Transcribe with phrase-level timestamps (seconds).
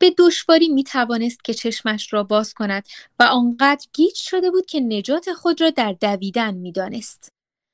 [0.00, 2.84] به دشواری می توانست که چشمش را باز کند
[3.18, 7.28] و آنقدر گیج شده بود که نجات خود را در دویدن می دانست.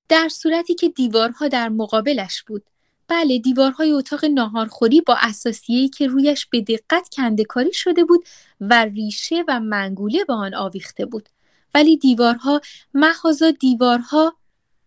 [0.09, 2.65] در صورتی که دیوارها در مقابلش بود.
[3.09, 8.25] بله دیوارهای اتاق ناهارخوری با اساسیه‌ای که رویش به دقت کندکاری شده بود
[8.61, 11.29] و ریشه و منگوله به آن آویخته بود.
[11.75, 12.61] ولی دیوارها
[12.95, 14.37] محازا دیوارها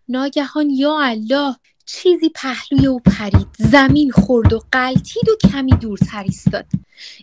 [0.09, 1.55] ناگهان یا الله
[1.91, 6.65] چیزی پهلوی او پرید زمین خورد و قلتید و کمی دورتر ایستاد.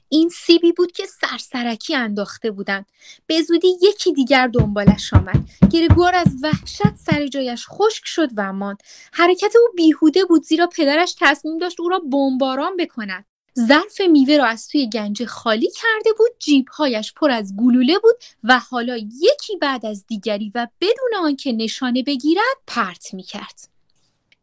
[0.08, 2.86] این سیبی بود که سرسرکی انداخته بودند
[3.26, 5.48] به زودی یکی دیگر دنبالش آمد.
[5.70, 8.82] گرگوار از وحشت سر جایش خشک شد و ماند.
[9.12, 13.24] حرکت او بیهوده بود زیرا پدرش تصمیم داشت او را بمباران بکند.
[13.58, 18.58] ظرف میوه را از توی گنجه خالی کرده بود جیبهایش پر از گلوله بود و
[18.58, 23.75] حالا یکی بعد از دیگری و بدون آنکه نشانه بگیرد پرت می‌کرد.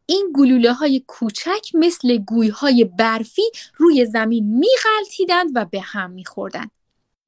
[0.06, 6.70] این گلوله های کوچک مثل گوی های برفی روی زمین میغلطیدند و به هم میخوردند.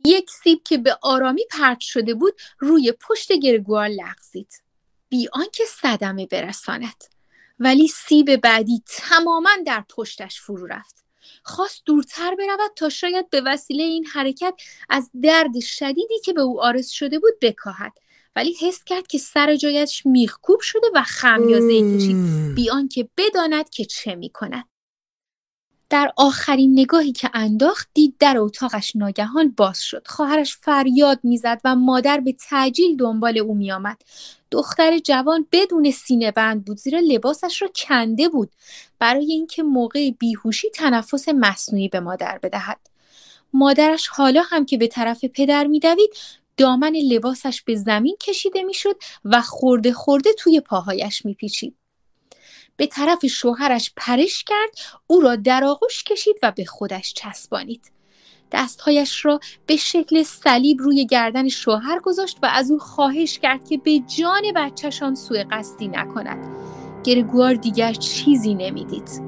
[0.05, 4.63] یک سیب که به آرامی پرت شده بود روی پشت گرگوار لغزید.
[5.09, 7.05] بی آنکه صدمه برساند.
[7.59, 11.05] ولی سیب بعدی تماما در پشتش فرو رفت.
[11.43, 14.55] خواست دورتر برود تا شاید به وسیله این حرکت
[14.89, 17.93] از درد شدیدی که به او آرز شده بود بکاهد
[18.37, 22.17] ولی حس کرد که سر جایش میخکوب شده و خمیازه کشید.
[22.55, 24.65] بیان که بداند که چه می‌کند.
[25.91, 30.09] در آخرین نگاهی که انداخت دید در اتاقش ناگهان باز شد.
[30.09, 34.03] خواهرش فریاد می‌زد و مادر به تعجیل دنبال او میآمد.
[34.51, 38.51] دختر جوان بدون سینه بند بود زیرا لباسش را کنده بود.
[38.99, 42.81] برای اینکه موقع بیهوشی تنفس مصنوعی به مادر بدهد.
[43.53, 46.11] مادرش حالا هم که به طرف پدر میدوید
[46.57, 51.77] دامن لباسش به زمین کشیده می‌شد و خورده خورده توی پاهایش میپیچید.
[52.77, 54.71] به طرف شوهرش پرش کرد
[55.07, 57.93] او را در آغوش کشید و به خودش چسبانید.
[58.53, 63.79] دستهایش را به شکل صلیب روی گردن شوهر گذاشت و از او خواهش کرد که
[63.79, 66.57] به جان بچهشان سوء قصدی نکند.
[67.05, 69.26] گرگوار دیگر چیزی نمی‌دید.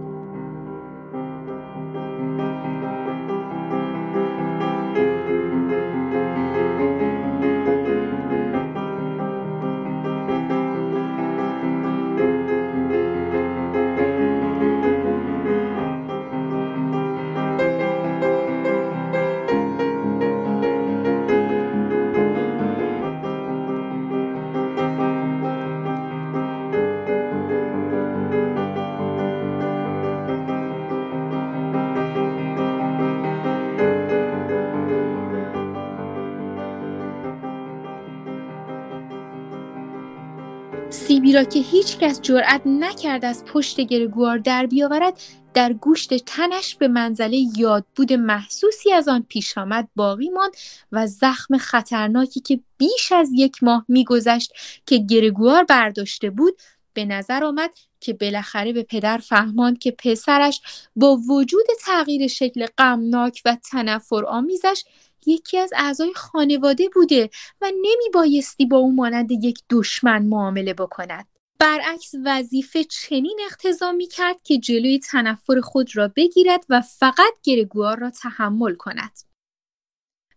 [41.44, 45.21] که هیچ کس جرأت نکرد از پشت گرگوار در بیاورد
[45.54, 50.53] در گوشت تنش به منزله یادبود محسوسی از آن پیش آمد باقی ماند
[50.93, 54.53] و زخم خطرناکی که بیش از یک ماه میگذشت
[54.87, 56.54] که گرگوار برداشته بود
[56.93, 60.60] به نظر آمد که بالاخره به پدر فهماند که پسرش
[60.97, 64.84] با وجود تغییر شکل غمناک و تنفر آمیزش
[65.27, 67.31] یکی از اعضای خانواده بوده
[67.61, 71.27] و نمی بایستی با او مانند یک دشمن معامله بکند.
[71.59, 77.99] برعکس وظیفه چنین اقتضا می کرد که جلوی تنفر خود را بگیرد و فقط گرگوار
[77.99, 79.19] را تحمل کند.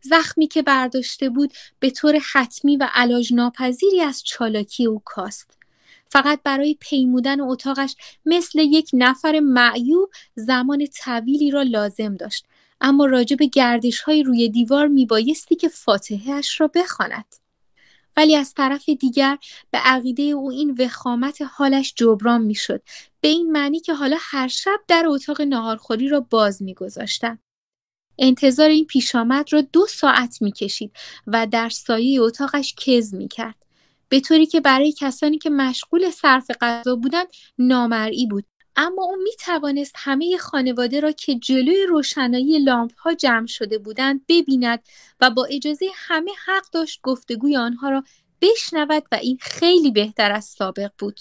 [0.02, 5.58] زخمی که برداشته بود به طور حتمی و علاج ناپذیری از چالاکی او کاست.
[6.08, 12.46] فقط برای پیمودن اتاقش مثل یک نفر معیوب زمان طویلی را لازم داشت
[12.82, 17.36] اما راجع به گردش های روی دیوار میبایستی که فاتحه اش را بخواند.
[18.18, 19.38] ولی از طرف دیگر
[19.72, 22.82] به عقیده او این وخامت حالش جبران می‌شد.
[23.22, 27.40] به این معنی که حالا هر شب در اتاق ناهارخوری را باز میگذاشتم.
[28.20, 30.92] انتظار این پیشامد را دو ساعت می‌کشید
[31.28, 33.56] و در سایه اتاقش کز می‌کرد.
[34.10, 37.28] به طوری که برای کسانی که مشغول صرف غذا بودند
[37.58, 38.46] نامرئی بود.
[38.76, 44.22] اما او می توانست همه خانواده را که جلوی روشنایی لامپ ها جمع شده بودند
[44.30, 44.80] ببیند
[45.22, 48.04] و با اجازه همه حق داشت گفتگوی آنها را
[48.42, 51.20] بشنود و این خیلی بهتر از سابق بود.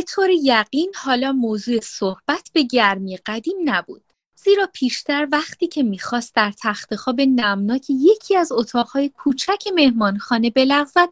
[0.00, 4.02] به طور یقین حالا موضوع صحبت به گرمی قدیم نبود
[4.34, 11.08] زیرا پیشتر وقتی که می‌خواست در تخت خواب نمناک یکی از اتاقهای کوچک مهمانخانه بلغزد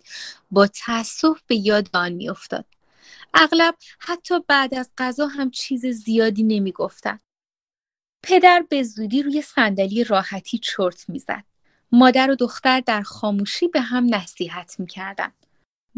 [0.50, 2.64] با تأسف به یاد آن میافتاد
[3.34, 7.20] اغلب حتی بعد از غذا هم چیز زیادی نمی‌گفتند.
[8.22, 11.44] پدر به زودی روی صندلی راحتی چرت می‌زد.
[11.92, 15.46] مادر و دختر در خاموشی به هم نصیحت می‌کردند.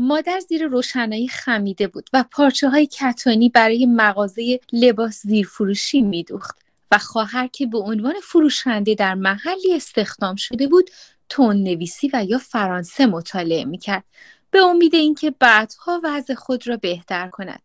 [0.03, 6.59] مادر زیر روشنایی خمیده بود و پارچه های کتانی برای مغازه لباس زیرفروشی میدوخت
[6.91, 10.91] و خواهر که به عنوان فروشنده در محلی استخدام شده بود
[11.29, 14.05] تون نویسی و یا فرانسه مطالعه می‌کرد
[14.51, 17.63] به امید اینکه بعدها وضع خود را بهتر کند.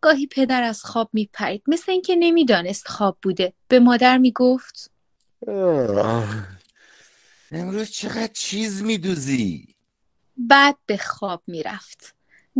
[0.00, 3.52] گاهی پدر از خواب میپرید مثل اینکه نمی‌دانست خواب بوده.
[3.68, 4.90] به مادر می‌گفت
[7.52, 9.75] امروز چقدر چیز میدوزی؟
[10.36, 12.14] بعد به خواب می‌رفت.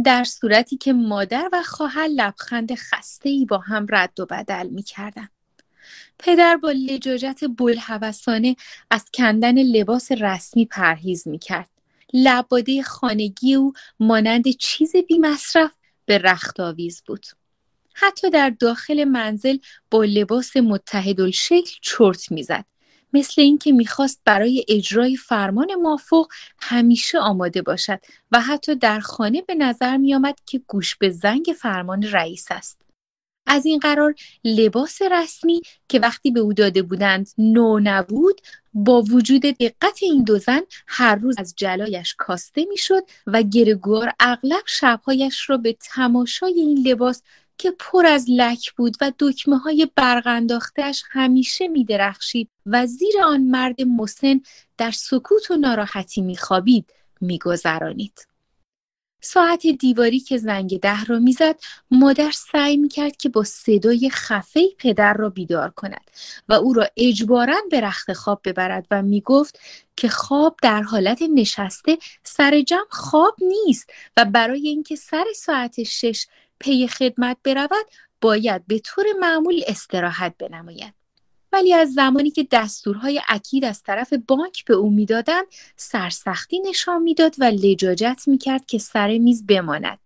[0.04, 5.30] در صورتی که مادر و خواهر لبخند خسته ای با هم رد و بدل می‌کردند.
[6.18, 8.56] پدر با لجاجت بلحوثانه
[8.90, 11.70] از کندن لباس رسمی پرهیز می‌کرد.
[12.12, 15.70] لباده خانگی او مانند چیز بی مصرف
[16.06, 17.26] به رخت آویز بود.
[17.94, 19.58] حتی در داخل منزل
[19.90, 22.64] با لباس متحدالشکل چرت می‌زد.
[23.12, 26.28] مثل اینکه می‌خواست برای اجرای فرمان مافوق
[26.60, 28.00] همیشه آماده باشد
[28.32, 32.86] و حتی در خانه به نظر میآمد که گوش به زنگ فرمان رئیس است.
[33.46, 34.14] از این قرار
[34.44, 38.40] لباس رسمی که وقتی به او داده بودند نو نبود
[38.74, 44.62] با وجود دقت این دو زن هر روز از جلایش کاسته می‌شد و گرگوار اغلب
[44.66, 47.22] شبهایش را به تماشای این لباس
[47.58, 53.40] که پر از لک بود و دکمه های برغنداختش همیشه می درخشید و زیر آن
[53.40, 54.40] مرد مسن
[54.76, 58.26] در سکوت و ناراحتی میخوابید میگذرانید.
[59.20, 61.56] ساعت دیواری که زنگ ده را می‌زد
[61.90, 66.10] مادر سعی می‌کرد که با صدای خفه پدر را بیدار کند
[66.48, 69.60] و او را اجبارا به رخت خواب ببرد و می‌گفت
[69.96, 76.26] که خواب در حالت نشسته سر جمع خواب نیست و برای اینکه سر ساعت شش
[76.60, 77.86] پی خدمت برود
[78.20, 80.94] باید به طور معمول استراحت بنماید.
[81.52, 87.34] ولی از زمانی که دستورهای اکید از طرف بانک به او می‌دادند سرسختی نشان می‌داد
[87.38, 89.98] و لجاجت می‌کرد که سر میز بماند.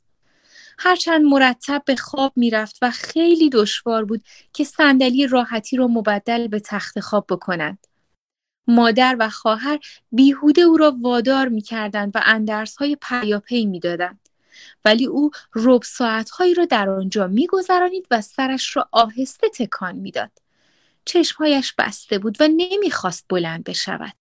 [0.79, 6.61] هرچند مرتب به خواب می‌رفت و خیلی دشوار بود که صندلی راحتی را مبدل به
[6.61, 7.87] تخت خواب بکنند.
[8.67, 9.79] مادر و خواهر
[10.12, 14.29] بیهوده او را وادار می‌کردند و اندرسهای پیاپی می‌دادند.
[14.85, 20.31] ولی او رب ساعتهایی را در آنجا میگذرانید و سرش را آهسته تکان می‌داد.
[21.05, 24.12] چشمهایش بسته بود و نمی‌خواست بلند بشود.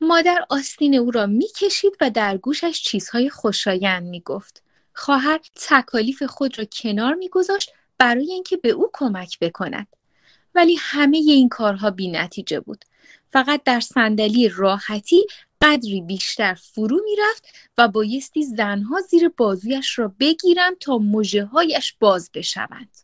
[0.00, 4.62] مادر آستین او را می‌کشید و در گوشش چیزهای خوشایند می‌گفت.
[4.94, 9.86] خواهر تکالیف خود را کنار میگذاشت برای اینکه به او کمک بکند.
[10.54, 12.84] ولی همه این کارها بی نتیجه بود.
[13.32, 15.26] فقط در صندلی راحتی
[15.62, 17.44] قدری بیشتر فرو می‌رفت
[17.78, 22.96] و بایستی زنها زیر بازویش را بگیرند تا مژه هایش باز بشوند.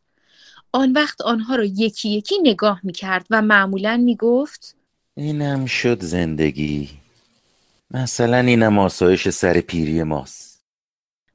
[0.73, 4.77] آن وقت آنها را یکی یکی نگاه می کرد و معمولا می گفت
[5.15, 6.91] اینم شد زندگی.
[7.91, 10.65] مثلا اینم آسایش سر پیری ماست.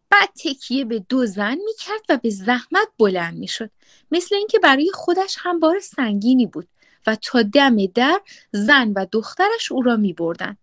[0.09, 3.69] بعد تکیه به دو زن می کرد و به زحمت بلند می شد
[4.11, 6.67] مثل اینکه برای خودش هم بار سنگینی بود
[7.07, 8.21] و تا دم در
[8.51, 10.57] زن و دخترش او را می بردند.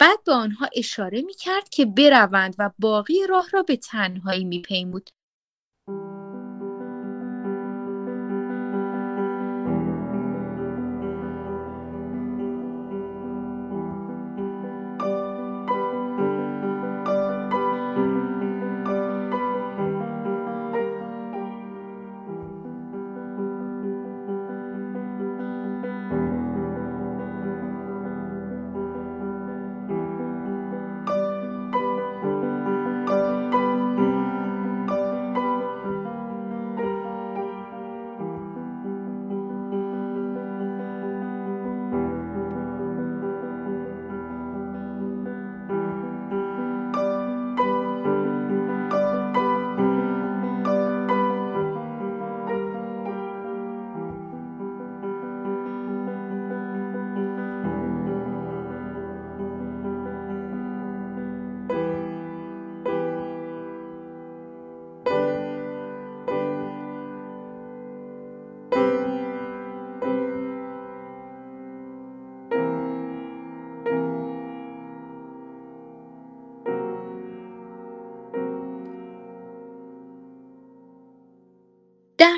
[0.00, 4.62] بعد به آنها اشاره می کرد که بروند و باقی راه را به تنهایی می
[4.62, 5.10] پیمود.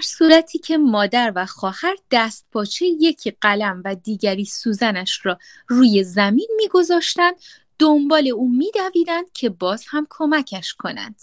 [0.02, 6.48] صورتی که مادر و خواهر دست پاچه یکی قلم و دیگری سوزنش را روی زمین
[6.56, 7.34] میگذاشتند
[7.78, 11.22] دنبال او میدویدند که باز هم کمکش کنند.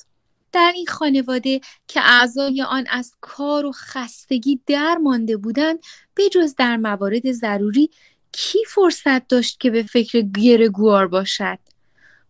[0.52, 5.80] در این خانواده که اعضای آن از کار و خستگی در مانده بودند
[6.18, 7.90] بجز در موارد ضروری
[8.32, 11.60] کی فرصت داشت که به فکر گرگوار باشد؟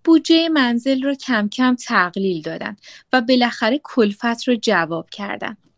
[0.04, 2.82] بودجه منزل را کم کم تقلیل دادند
[3.14, 5.69] و بالاخره کلفت را جواب کردند.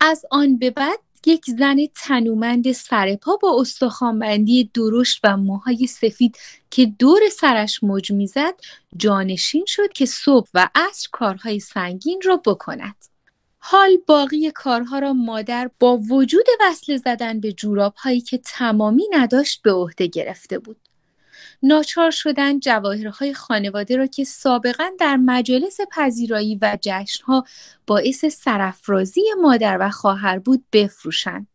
[0.00, 6.38] از آن به بعد یک زن تنومند سرپا با استخوانبندی درشت و موهای سفید
[6.70, 8.54] که دور سرش موج می‌زد
[8.96, 13.04] جانشین شد که صبح و عصر کارهای سنگین را بکند.
[13.58, 19.62] حال باقی کارها را مادر با وجود وصل زدن به جوراب هایی که تمامی نداشت
[19.62, 20.87] به عهده گرفته بود.
[21.62, 27.44] ناچار شدن جواهرهای خانواده را که سابقا در مجالس پذیرایی و جشنها
[27.86, 31.46] باعث سرافرازی مادر و خواهر بود بفروشند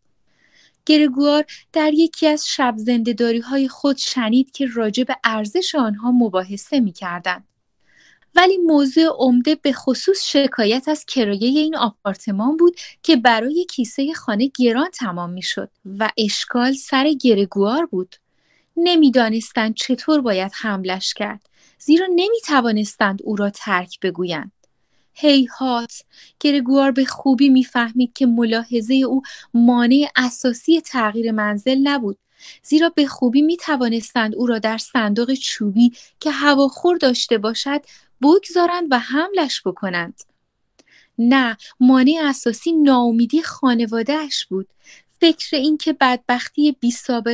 [0.85, 6.79] گرگوار در یکی از شب زندهداری های خود شنید که راجع به ارزش آنها مباحثه
[6.79, 7.43] می کردن.
[8.35, 14.51] ولی موضوع عمده به خصوص شکایت از کرایه این آپارتمان بود که برای کیسه خانه
[14.59, 15.69] گران تمام می شد
[15.99, 18.15] و اشکال سر گرگوار بود.
[18.77, 21.49] نمی‌دانستند چطور باید حملش کرد.
[21.79, 24.51] زیرا نمی توانستند او را ترک بگویند.
[25.13, 25.93] هیهات
[26.39, 29.21] گرگوار به خوبی می‌فهمید که ملاحظه او
[29.53, 32.17] مانع اساسی تغییر منزل نبود.
[32.63, 37.81] زیرا به خوبی می توانستند او را در صندوق چوبی که هواخور داشته باشد
[38.21, 40.23] بگذارند و حملش بکنند.
[41.17, 44.67] نه مانع اساسی ناامیدی خانوادهش بود.
[45.23, 46.77] فکر اینکه بدبختی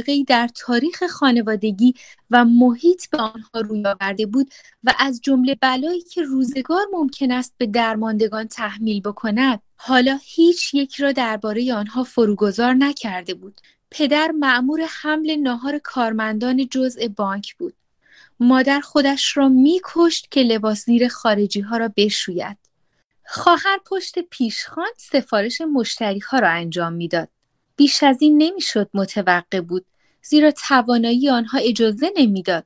[0.07, 1.93] ای در تاریخ خانوادگی
[2.31, 4.51] و محیط به آنها روی آورده بود
[4.83, 10.95] و از جمله بلایی که روزگار ممکن است به درماندگان تحمیل بکند حالا هیچ یک
[10.95, 13.61] را درباره آنها فروگذار نکرده بود.
[13.91, 17.73] پدر معمور حمل ناهار کارمندان جزء بانک بود.
[18.39, 22.57] مادر خودش را میکشت که لباس زیر خارجی ها را بشوید.
[23.25, 27.29] خواهر پشت پیشخان سفارش مشتری ها را انجام می‌داد.
[27.79, 29.85] بیش از این نمی‌شد متوقع بود
[30.21, 32.65] زیرا توانایی آنها اجازه نمی‌داد.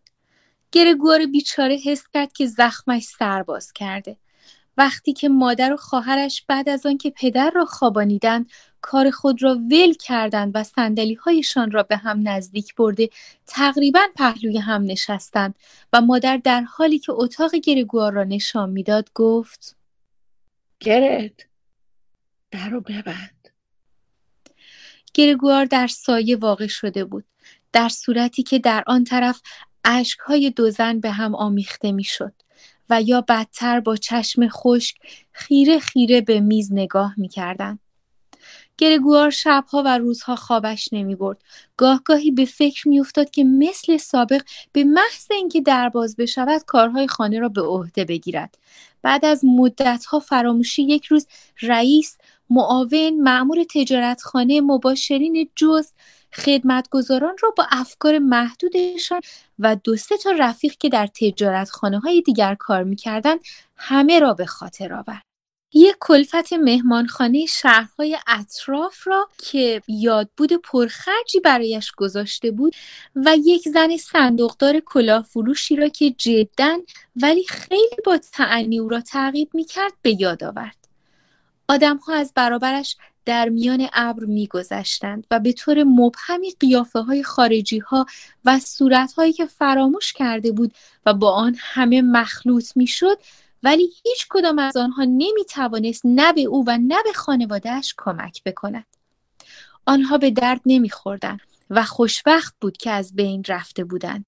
[0.71, 4.17] گرگوار بیچاره حس کرد که زخمش سرباز کرده.
[4.77, 8.51] وقتی که مادر و خواهرش بعد از آنکه پدر را خوابانیدند
[8.81, 13.09] کار خود را ول کردند و سندلی هایشان را به هم نزدیک برده
[13.47, 15.55] تقریبا پهلوی هم نشستند
[15.93, 19.75] و مادر در حالی که اتاق گرگوار را نشان می‌داد گفت
[20.79, 21.47] گرت
[22.51, 23.42] در رو ببند.
[25.13, 27.25] گرگوار در سایه واقع شده بود
[27.71, 29.41] در صورتی که در آن طرف
[29.85, 32.33] اشکهای دو زن به هم آمیخته می‌شد
[32.89, 34.97] و یا بدتر با چشم خشک
[35.31, 37.79] خیره خیره به میز نگاه می‌کردند
[38.77, 41.41] گرگوار شبها و روزها خوابش نمی برد.
[41.77, 44.41] گاهگاهی به فکر میافتاد که مثل سابق
[44.71, 48.57] به محض اینکه در باز بشود کارهای خانه را به عهده بگیرد.
[49.01, 51.27] بعد از مدتها فراموشی یک روز
[51.61, 52.17] رئیس
[52.53, 55.87] معاون مأمور تجارتخانه مباشرین جز
[56.33, 59.21] خدمتگزاران را با افکار محدودشان
[59.59, 63.39] و دو سه تا رفیق که در تجارتخانه های دیگر کار می‌کردند
[63.77, 65.23] همه را به خاطر آورد.
[65.73, 72.75] یک کلفت مهمانخانه شهرهای اطراف را که یادبود پرخرجی برایش گذاشته بود
[73.15, 76.79] و یک زن صندوقدار کلاه فروشی را که جدا
[77.15, 80.82] ولی خیلی با تعنی او را تعقیب می‌کرد به یاد آورد.
[81.67, 88.05] آدمها از برابرش در میان ابر میگذشتند و به طور مبهمی قیافه های خارجی ها
[88.45, 90.73] و صورت هایی که فراموش کرده بود
[91.05, 93.17] و با آن همه مخلوط می‌شد
[93.63, 98.43] ولی هیچ کدام از آنها نمی توانست نه به او و نه به خانوادهش کمک
[98.43, 98.85] بکند.
[99.85, 101.39] آنها به درد نمیخوردند
[101.69, 104.25] و خوشبخت بود که از بین رفته بودند.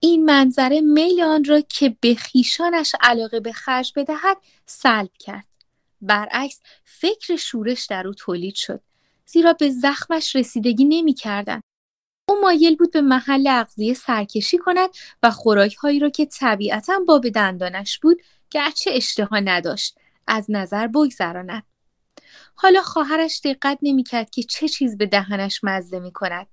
[0.00, 4.36] این منظره میل آن را که به خیشانش علاقه به خرج بدهد
[4.66, 5.53] سلب کرد.
[6.06, 8.80] برعکس فکر شورش در او تولید شد.
[9.26, 11.62] زیرا به زخمش رسیدگی نمی‌کردند.
[12.28, 14.90] او مایل بود به محل اغذیه سرکشی کند
[15.22, 21.62] و خوراکهایی را که طبیعتا به دندانش بود گرچه اشتها نداشت از نظر بگذراند.
[22.54, 26.46] حالا خواهرش دقت نمی‌کرد که چه چیز به دهنش مزه می کند.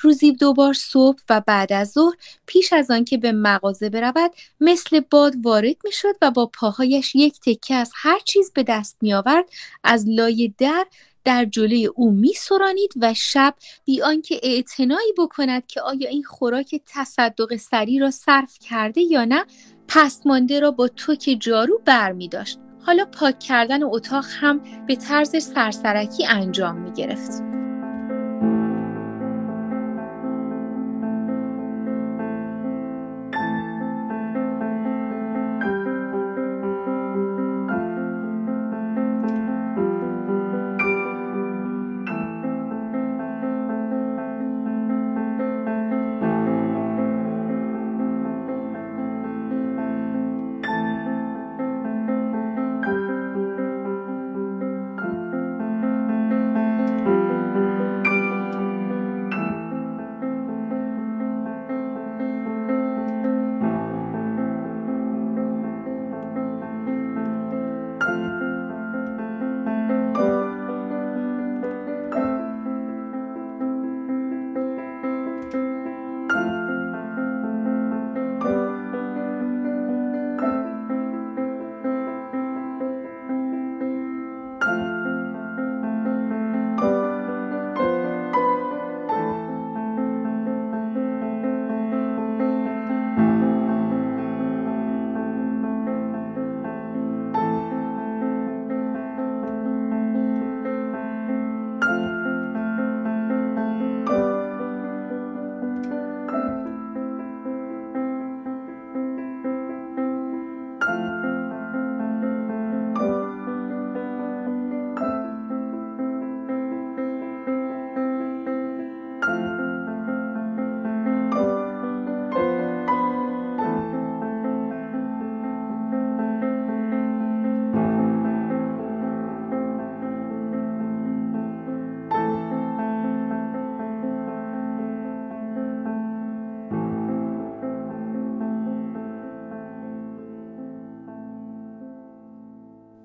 [0.00, 2.14] روزی دوبار صبح و بعد از ظهر
[2.46, 4.30] پیش از آنکه به مغازه برود
[4.60, 9.14] مثل باد وارد می‌شد و با پاهایش یک تکه از هر چیز به دست می
[9.14, 9.44] آورد
[9.84, 10.86] از لای در
[11.24, 16.80] در جلوی او می سرانید و شب بی آنکه اعتنایی بکند که آیا این خوراک
[16.86, 19.44] تصدق سری را صرف کرده یا نه
[19.88, 22.58] پسمانده را با توک جارو بر می داشت.
[22.86, 27.61] حالا پاک کردن اتاق هم به طرز سرسرکی انجام می گرفت.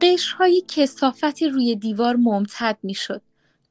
[0.08, 3.22] قشرهای کسافت روی دیوار ممتد می‌شد.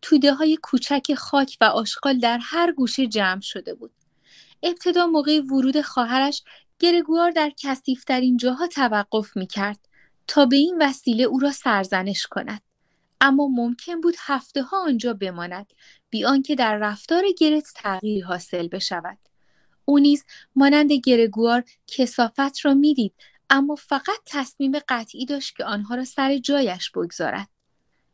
[0.02, 3.90] توده های کوچک خاک و آشغال در هر گوشه جمع شده بود.
[4.62, 6.42] ابتدا موقع ورود خواهرش
[6.78, 9.78] گرگوار در کسیفترین جاها توقف می کرد
[10.26, 12.62] تا به این وسیله او را سرزنش کند.
[13.20, 15.72] اما ممکن بود هفته ها آنجا بماند
[16.10, 19.18] بی آنکه در رفتار گرت تغییری حاصل بشود.
[19.84, 20.24] او نیز
[20.56, 23.14] مانند گرگوار کسافت را می‌دید
[23.50, 27.48] اما فقط تصمیم قطعی داشت که آنها را سر جایش بگذارد.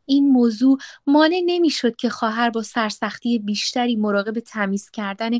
[0.05, 5.31] این موضوع مانع نمی‌شد که خواهر با سرسختی بیشتری مراقب تمیز کردن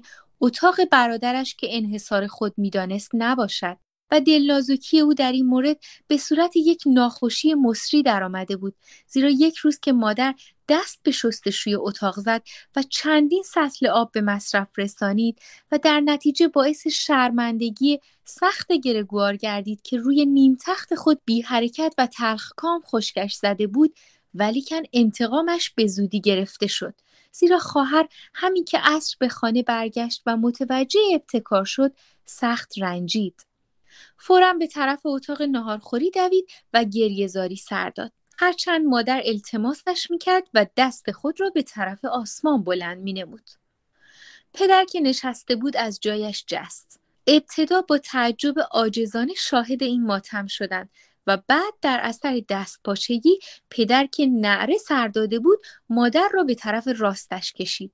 [0.42, 3.78] اتاق برادرش که انحصار خود می‌دانست نباشد
[4.14, 8.76] و دلنازکی او در این مورد به صورت یک ناخوشی مصری درآمده بود
[9.08, 10.36] زیرا یک روز که مادر
[10.70, 12.42] دست به شستشوی اتاق زد
[12.76, 15.40] و چندین سطل آب به مصرف رسانید
[15.72, 21.94] و در نتیجه باعث شرمندگی سخت گرگوار گردید که روی نیم تخت خود بی حرکت
[21.98, 23.96] و تلخکام خشکش زده بود
[24.34, 26.94] ولیکن انتقامش به زودی گرفته شد.
[27.32, 31.92] زیرا خواهر همین که عصر به خانه برگشت و متوجه ابتکار شد
[32.26, 33.53] سخت رنجید.
[34.18, 38.12] فورا به طرف اتاق نهارخوری دوید و گریهزاری سر داد.
[38.38, 43.50] هرچند مادر التماسش می‌کرد و دست خود را به طرف آسمان بلند مینمود.
[44.54, 47.00] پدر که نشسته بود از جایش جست.
[47.28, 50.90] ابتدا با تعجب عاجزانه شاهد این ماتم شدند
[51.28, 56.88] و بعد در اثر دستپاچگی پدر که نعره سر داده بود مادر را به طرف
[56.98, 57.92] راستش کشید.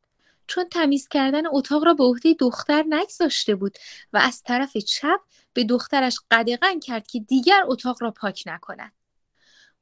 [0.47, 3.77] چون تمیز کردن اتاق را به عهده دختر نگذاشته بود
[4.13, 5.19] و از طرف چپ
[5.59, 8.91] به دخترش قدغن کرد که دیگر اتاق را پاک نکند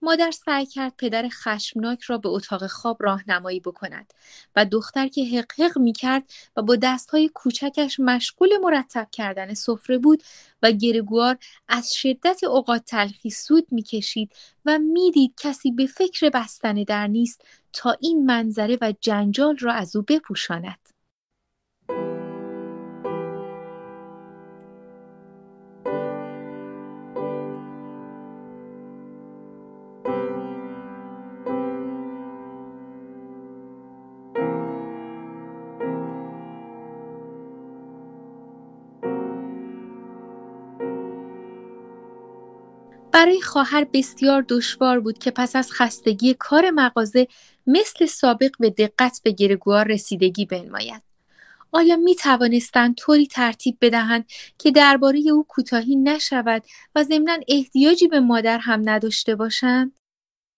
[0.02, 4.14] مادر سعی کرد پدر خشمناک را به اتاق خواب راهنمایی بکند
[4.56, 6.24] و دختر که حق می کرد
[6.56, 10.24] و با دستهای کوچکش مشغول مرتب کردن سفره بود
[10.62, 11.38] و گرگوار
[11.68, 14.32] از شدت اوقات تلخی سود می‌کشید
[14.66, 17.42] و می‌دید کسی به فکر بستن در نیست
[17.74, 20.97] تا این منظره و جنجال را از او بپوشاند.
[43.18, 47.28] برای خواهر بسیار دشوار بود که پس از خستگی کار مغازه
[47.68, 51.02] مثل سابق به دقت به گرگوار رسیدگی بنماید.
[51.72, 54.26] آیا می توانستند طوری ترتیب بدهند
[54.58, 56.64] که درباره او کوتاهی نشود
[56.96, 60.00] و ضمنا احتیاجی به مادر هم نداشته باشند؟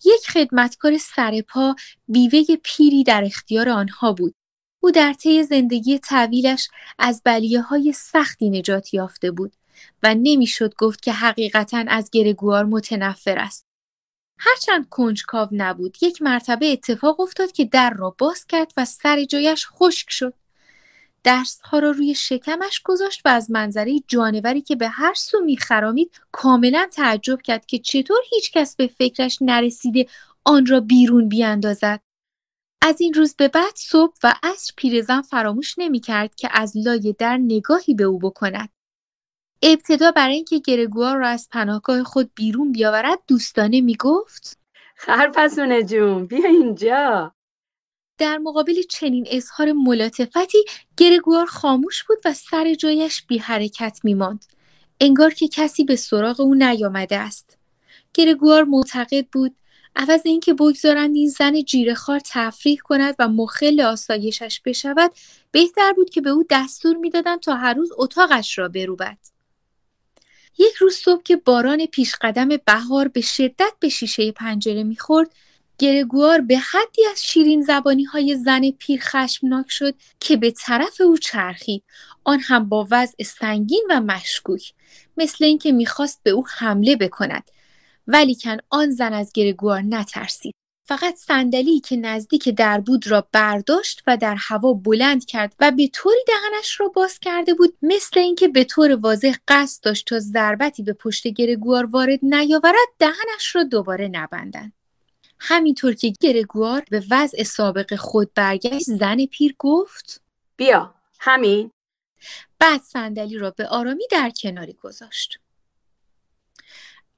[0.06, 1.76] یک خدمتکار سرپا
[2.08, 4.36] بیوه پیری در اختیار آنها بود.
[4.80, 6.68] او در طی زندگی طویلش
[6.98, 9.56] از بلیه های سختی نجات یافته بود.
[10.04, 13.66] و نمی‌شد گفت که حقیقتا از گرگوار متنفر است.
[14.40, 19.68] هرچند کنجکاو نبود یک مرتبه اتفاق افتاد که در را باز کرد و سر جایش
[19.68, 20.34] خشک شد.
[21.26, 26.88] دستها را روی شکمش گذاشت و از منظره جانوری که به هر سو میخرامید کاملا
[26.92, 30.08] تعجب کرد که چطور هیچکس به فکرش نرسیده
[30.46, 32.02] آن را بیرون بیاندازد.
[32.82, 37.38] از این روز به بعد صبح و عصر پیرزن فراموش نمی‌کرد که از لای در
[37.38, 38.70] نگاهی به او بکند.
[39.62, 44.58] ابتدا برای اینکه گرگوار را از پناهگاه خود بیرون بیاورد دوستانه می‌گفت
[44.96, 47.34] خرپسونه جون بیا اینجا
[48.18, 50.58] در مقابل چنین اظهار ملاتفتی
[50.98, 54.46] گرگوار خاموش بود و سر جایش بی حرکت می ماند.
[55.02, 57.58] انگار که کسی به سراغ او نیامده است.
[58.14, 59.56] گرگوار معتقد بود
[59.96, 65.12] عوض اینکه بگذارند این زن جیرهخوار تفریح کند و مخل آسایشش بشود
[65.52, 69.18] بهتر بود که به او دستور می‌دادند تا هر روز اتاقش را بروبد
[70.58, 75.36] یک روز صبح که باران پیشقدم بهار به شدت به شیشه پنجره می‌خورد
[75.78, 81.18] گرگوار به حدی از شیرین زبانی های زن پیر خشمناک شد که به طرف او
[81.18, 81.84] چرخید.
[82.24, 84.74] آن هم با وضع سنگین و مشکوک
[85.18, 87.52] مثل اینکه می‌خواست به او حمله بکند.
[88.08, 90.59] ولیکن آن زن از گرگوار نترسید.
[90.90, 95.88] فقط صندلی که نزدیک در بود را برداشت و در هوا بلند کرد و به
[95.88, 100.84] طوری دهنش را باز کرده بود مثل اینکه به طور واضح قصد داشت تا ضربتی
[100.84, 104.74] به پشت گرگوار وارد نیاورد دهنش را دوباره نبندند.
[105.40, 110.22] همینطور که گرگوار به وضع سابق خود برگشت زن پیر گفت
[110.58, 111.72] بیا همین.
[112.60, 115.40] بعد صندلی را به آرامی در کناری گذاشت.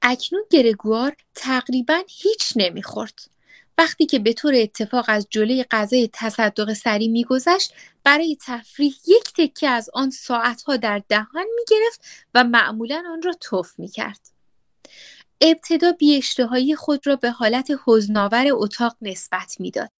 [0.02, 3.31] اکنون گرگوار تقریبا هیچ نمی‌خورد.
[3.78, 9.68] وقتی که به طور اتفاق از جلوی غذای تصدق سری میگذشت برای تفریح یک تکه
[9.68, 12.00] از آن ساعتها در دهان می‌گرفت
[12.34, 14.20] و معمولا آن را توف می‌کرد
[15.40, 19.90] ابتدا بیاشتهایی خود را به حالت حزنآور اتاق نسبت می‌داد.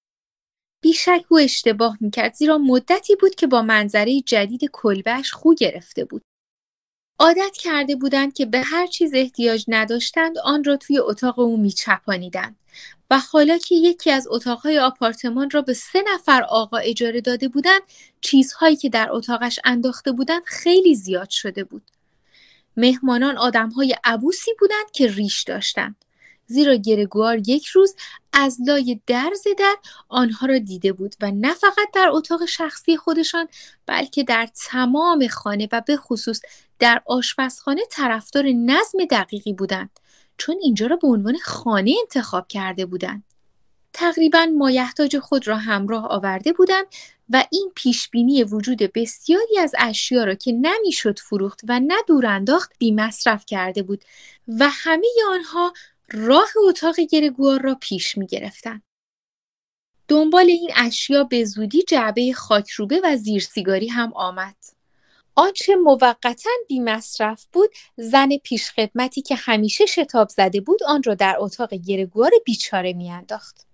[0.83, 6.23] بیشک او اشتباه می‌کرد زیرا مدتی بود که با منظره جدید کلبهش خو گرفته بود.
[7.19, 12.57] عادت کرده بودند که به هر چیز احتیاج نداشتند آن را توی اتاق او میچپانیدند
[13.11, 17.83] و حالا که یکی از اتاقهای آپارتمان را به سه نفر آقا اجاره داده بودند
[18.21, 21.83] چیزهایی که در اتاقش انداخته بودند خیلی زیاد شده بود.
[22.77, 25.97] مهمانان آدمهای عبوسی بودند که ریش داشتند.
[26.47, 27.95] زیرا گرگوار یک روز
[28.33, 29.77] از لای درز در
[30.09, 33.49] آنها را دیده بود و نه فقط در اتاق شخصی خودشان
[33.87, 36.41] بلکه در تمام خانه و به خصوص
[36.79, 39.91] در آشپزخانه طرفدار نظم دقیقی بودند.
[40.43, 43.25] چون اینجا را به عنوان خانه انتخاب کرده بودند
[43.93, 46.87] تقریبا مایحتاج خود را همراه آورده بودند
[47.31, 52.73] و این پیشبینی وجود بسیاری از اشیا را که نمی‌شد فروخت و نه دور انداخت
[52.79, 54.05] بی مصرف کرده بود
[54.49, 55.73] و همه آنها
[56.13, 58.83] راه اتاق گرگوار را پیش می گرفتن.
[60.09, 64.57] دنبال این اشیا به زودی جعبه خاکروبه و زیرسیگاری هم آمد.
[65.35, 71.37] آنچه موقتا بی مصرف بود زن پیشخدمتی که همیشه شتاب زده بود آن را در
[71.39, 73.67] اتاق گرگوار بیچاره میانداخت.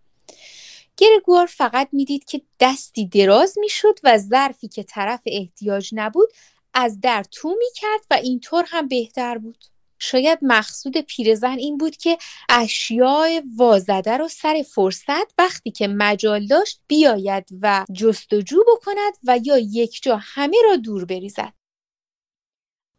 [0.97, 6.29] گرگوار فقط می‌دید که دستی دراز می‌شد و ظرفی که طرف احتیاج نبود
[6.75, 9.65] از در تو می‌کرد و اینطور هم بهتر بود.
[9.99, 16.81] شاید مقصود پیرزن این بود که اشیاء وازده رو سر فرصت وقتی که مجال داشت
[16.87, 21.53] بیاید و جستجو بکند و یا یک جا همه را دور بریزد.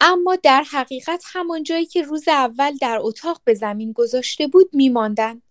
[0.02, 5.49] اما در حقیقت همان جایی که روز اول در اتاق به زمین گذاشته بود میماندند.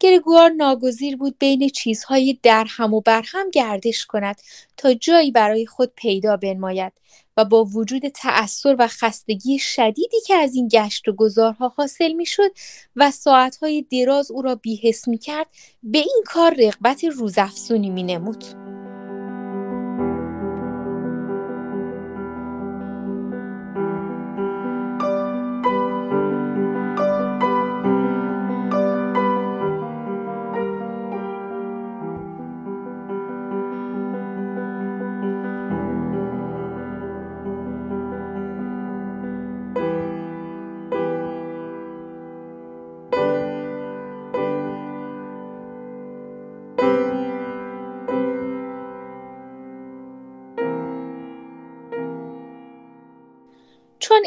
[0.00, 4.40] گرگوار ناگزیر بود بین چیزهای درهم و برهم گردش کند
[4.76, 6.92] تا جایی برای خود پیدا بنماید
[7.36, 12.50] و با وجود تأثیر و خستگی شدیدی که از این گشت و گذارها حاصل می‌شد
[12.96, 15.46] و ساعتهای دراز او را بیحس می کرد
[15.82, 18.02] به این کار رغبت روزافزونی می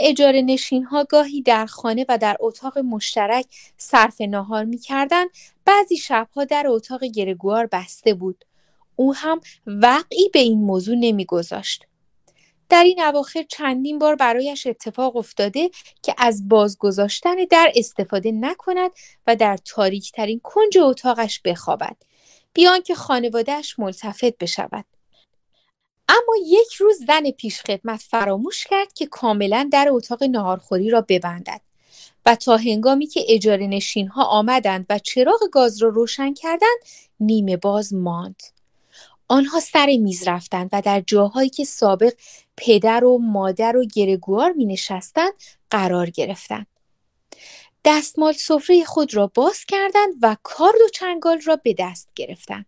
[0.03, 3.45] اجاره نشین ها گاهی در خانه و در اتاق مشترک
[3.77, 5.25] صرف نهار می کردن،
[5.65, 8.45] بعضی شبها در اتاق گرگوار بسته بود.
[8.95, 11.85] او هم وقعی به این موضوع نمی گذاشت.
[12.69, 15.69] در این اواخر چندین بار برایش اتفاق افتاده
[16.01, 18.91] که از بازگذاشتن در استفاده نکند
[19.27, 21.97] و در تاریکترین کنج اتاقش بخوابد
[22.53, 24.85] بیان که خانوادهش ملتفت بشود.
[26.09, 31.61] اما یک روز زن پیشخدمت فراموش کرد که کاملا در اتاق ناهارخوری را ببندد
[32.25, 36.79] و تا هنگامی که اجاره نشین ها آمدند و چراغ گاز را روشن کردند
[37.19, 38.43] نیمه باز ماند.
[39.27, 42.13] آنها سر میز رفتند و در جاهایی که سابق
[42.57, 45.33] پدر و مادر و گرگوار می نشستند
[45.69, 46.67] قرار گرفتند.
[47.85, 52.65] دستمال سفره خود را باز کردند و کارد و چنگال را به دست گرفتند.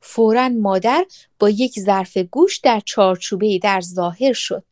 [0.00, 1.06] فورا مادر
[1.38, 4.64] با یک ظرف گوش در چارچوبه در ظاهر شد.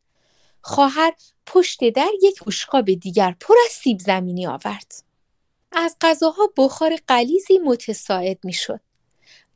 [0.61, 1.13] خواهر
[1.47, 4.93] پشت در یک بشقاب دیگر پر از سیب زمینی آورد.
[5.73, 8.81] از غذاها بخار قلیزی متساعد می‌شد.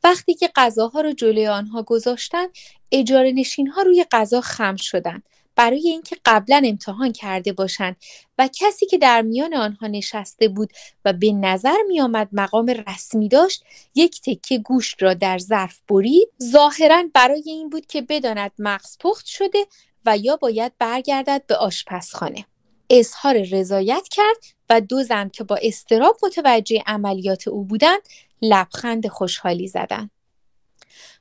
[0.05, 2.51] وقتی که غذاها را جلوی آنها گذاشتند
[2.93, 5.23] اجاره نشین ها روی غذا خم شدند.
[5.61, 7.97] برای اینکه قبلا امتحان کرده باشند
[8.39, 10.73] و کسی که در میان آنها نشسته بود
[11.05, 16.29] و به نظر می آمد مقام رسمی داشت یک تکه گوشت را در ظرف برید.
[16.43, 19.67] ظاهرا برای این بود که بداند مغز پخت شده
[20.07, 22.45] و یا باید برگردد به آشپزخانه.
[22.91, 28.03] اظهار رضایت کرد و دو زن که با استراب متوجه عملیات او بودند
[28.43, 30.11] لبخند خوشحالی زدند.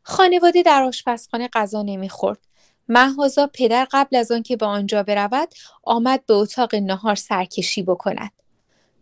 [0.04, 2.49] خانواده در آشپزخانه غذا نمی‌خورد.
[2.90, 5.50] مهازا پدر قبل از آنکه به آنجا برود
[5.84, 8.32] آمد به اتاق نهار سرکشی بکند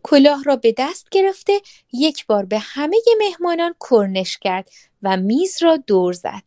[0.04, 1.62] کلاه را به دست گرفته
[1.94, 4.70] یک بار به همه مهمانان کرنش کرد
[5.04, 6.44] و میز را دور زد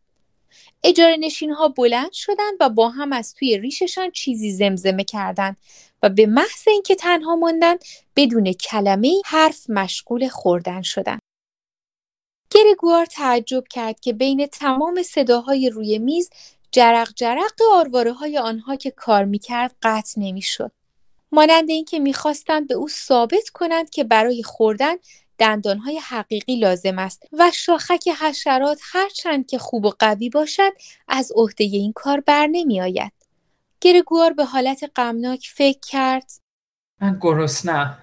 [0.85, 5.57] اجاره نشین ها بلند شدند و با هم از توی ریششان چیزی زمزمه کردند
[6.03, 7.85] و به محض اینکه تنها ماندند
[8.17, 11.21] بدون کلمه حرف مشغول خوردن شدند.
[12.51, 16.31] گرگوار تعجب کرد که بین تمام صداهای روی میز
[16.73, 17.53] جرق جرق
[18.17, 20.73] های آنها که کار می‌کرد قطع نمی‌شد.
[21.33, 24.95] مانند اینکه می‌خواستند به او ثابت کنند که برای خوردن
[25.39, 30.73] دندانهای حقیقی لازم است و شاخک حشرات هرچند که خوب و قوی باشد
[31.09, 33.13] از عهده این کار بر نمی آید.
[33.81, 36.31] گرگوار به حالت غمناک فکر کرد
[37.01, 37.99] من گرسنم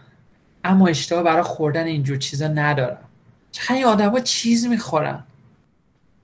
[0.64, 3.10] اما اشتها برای خوردن اینجور چیزا ندارم
[3.52, 5.24] چقدر این آدما چیز می‌خورن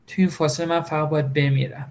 [0.07, 1.89] تو این فاصله من فقط باید بمیرم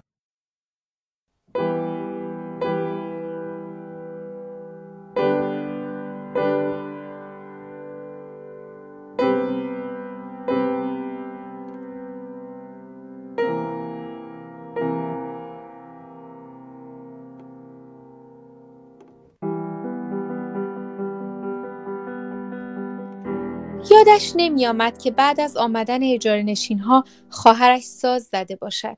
[24.07, 28.97] یادش نمیآمد که بعد از آمدن اجاره نشین ها خواهرش ساز زده باشد.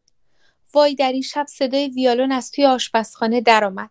[0.74, 3.90] وای در این شب صدای ویالون از توی آشپزخانه درآمد.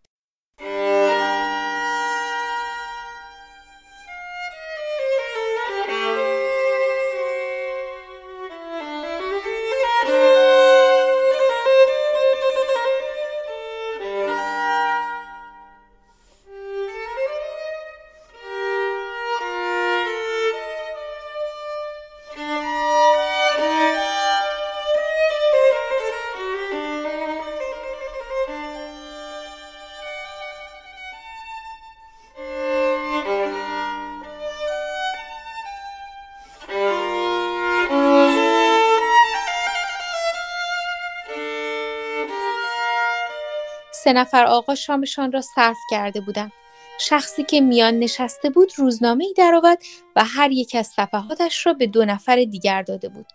[44.14, 46.52] نفر آقا شامشان را صرف کرده بودند.
[47.00, 49.82] شخصی که میان نشسته بود روزنامه ای درآورد
[50.16, 53.26] و هر یک از صفحاتش را به دو نفر دیگر داده بود.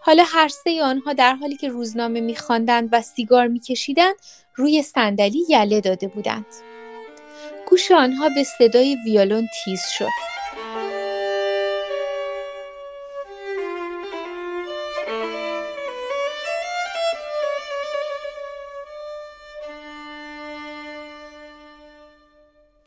[0.00, 4.14] حالا هر سه آنها در حالی که روزنامه میخواندند و سیگار میکشیدند
[4.54, 6.46] روی صندلی یله داده بودند.
[7.68, 10.39] گوش آنها به صدای ویولون تیز شد.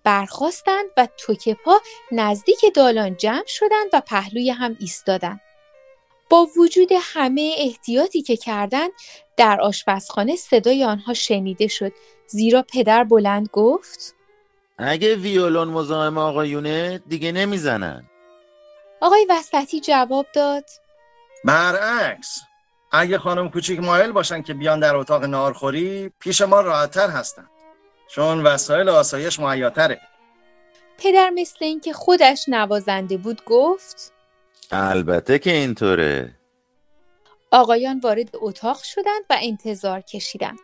[0.03, 5.41] برخواستند و توک پا نزدیک دالان جمع شدند و پهلوی هم ایستادند.
[6.29, 8.91] با وجود همه احتیاطی که کردند
[9.37, 11.91] در آشپزخانه صدای آنها شنیده شد.
[12.27, 14.15] زیرا پدر بلند گفت
[14.77, 18.09] اگه ویولون مزاحم آقایونه دیگه نمی‌زنن.
[19.01, 20.65] آقای وسطی جواب داد.
[21.45, 22.41] برعکس
[22.91, 27.49] اگه خانم کوچیک مایل باشن که بیان در اتاق نارخوری پیش ما راحتتر هستن.
[28.15, 30.02] چون وسایل آسایش معیاتره
[30.97, 34.13] پدر مثل اینکه خودش نوازنده بود گفت
[34.71, 36.36] البته که اینطوره.
[37.52, 40.60] آقایان وارد اتاق شدند و انتظار کشیدند.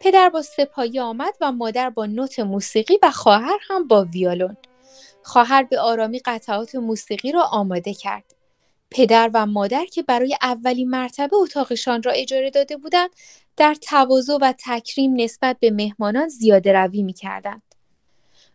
[0.00, 4.56] پدر با سپایی آمد و مادر با نوت موسیقی و خواهر هم با ویالون
[5.22, 8.35] خواهر به آرامی قطعات موسیقی را آماده کرد.
[8.90, 13.10] پدر و مادر که برای اولین مرتبه اتاقشان را اجاره داده بودند
[13.56, 17.62] در تواضع و تکریم نسبت به مهمانان زیاده روی می کردند.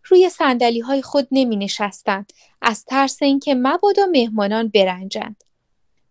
[0.03, 5.43] روی سندلی های خود نمی نشستند از ترس اینکه مبادا مهمانان برنجند.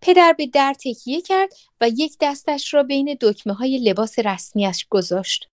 [0.00, 5.49] پدر به در تکیه کرد و یک دستش را بین دکمه های لباس رسمیش گذاشت.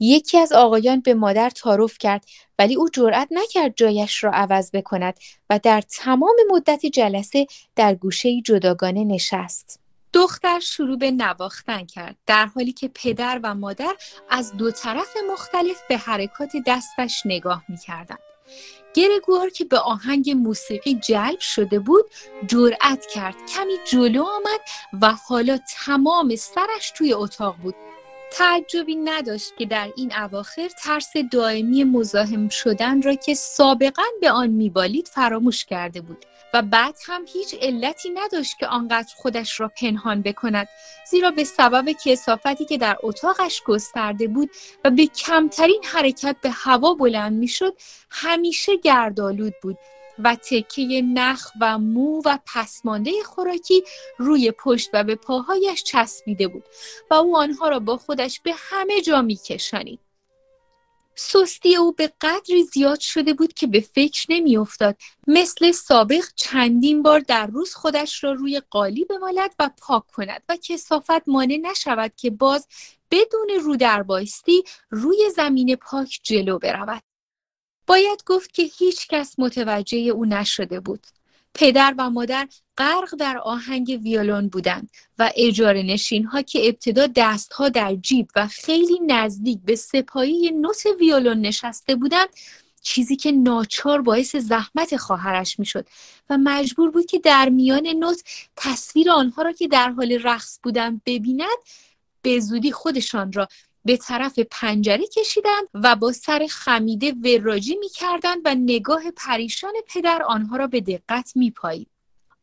[0.00, 2.24] یکی از آقایان به مادر تعارف کرد
[2.58, 5.18] ولی او جرأت نکرد جایش را عوض بکند
[5.50, 9.80] و در تمام مدت جلسه در گوشه جداگانه نشست.
[10.12, 13.94] دختر شروع به نواختن کرد در حالی که پدر و مادر
[14.30, 18.18] از دو طرف مختلف به حرکات دستش نگاه می‌کردند.
[18.94, 22.04] گرگوار که به آهنگ موسیقی جلب شده بود
[22.46, 24.60] جرأت کرد کمی جلو آمد
[25.02, 27.74] و حالا تمام سرش توی اتاق بود
[28.32, 34.50] تعجبی نداشت که در این اواخر ترس دائمی مزاحم شدن را که سابقا به آن
[34.50, 40.22] میبالید فراموش کرده بود و بعد هم هیچ علتی نداشت که آنقدر خودش را پنهان
[40.22, 40.68] بکند
[41.10, 44.50] زیرا به سبب کسافتی که در اتاقش گسترده بود
[44.84, 47.76] و به کمترین حرکت به هوا بلند می‌شد
[48.10, 49.78] همیشه گردآلود بود
[50.18, 53.82] و تکه نخ و مو و پسمانده خوراکی
[54.18, 56.64] روی پشت و به پاهایش چسبیده بود
[57.10, 60.00] و او آنها را با خودش به همه جا میکشانید.
[61.18, 64.96] سستی او به قدری زیاد شده بود که به فکر نمیافتاد.
[65.26, 70.56] مثل سابق چندین بار در روز خودش را روی قالی بمالد و پاک کند و
[70.56, 72.68] کسافت مانع نشود که باز
[73.10, 77.05] بدون رو در بایستی روی زمین پاک جلو برود.
[77.86, 81.06] باید گفت که هیچ کس متوجه او نشده بود.
[81.54, 87.64] پدر و مادر غرق در آهنگ ویولون بودند و اجاره نشین ها که ابتدا دستها
[87.64, 92.28] ها در جیب و خیلی نزدیک به سپایی نوت ویولون نشسته بودند
[92.82, 95.86] چیزی که ناچار باعث زحمت خواهرش می‌شد
[96.30, 98.22] و مجبور بود که در میان نوت
[98.56, 101.58] تصویر آنها را که در حال رقص بودند ببیند
[102.22, 103.48] به زودی خودشان را
[103.86, 110.56] به طرف پنجره کشیدند و با سر خمیده وراجی می‌کردند و نگاه پریشان پدر آنها
[110.56, 111.88] را به دقت میپایید.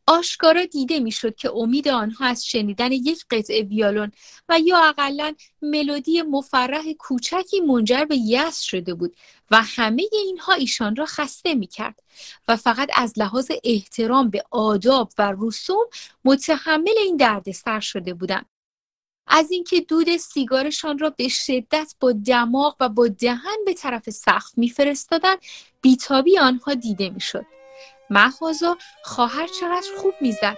[0.08, 4.12] آشکارا دیده می‌شد که امید آنها از شنیدن یک قطعه ویالون
[4.50, 9.16] و یا اقلا ملودی مفرح کوچکی منجر به یأس شده بود
[9.52, 12.04] و همه اینها ایشان را خسته می‌کرد
[12.48, 15.86] و فقط از لحاظ احترام به آداب و رسوم
[16.26, 18.53] متحمل این دردسر شده بودند.
[19.28, 24.58] از اینکه دود سیگارشان را به شدت با دماغ و با دهن به طرف سقف
[24.58, 25.38] میفرستادند.
[25.82, 27.46] بیتابی آنها دیده می‌شد.
[28.10, 30.58] محوازا خواهر چقدر خوب می‌زد.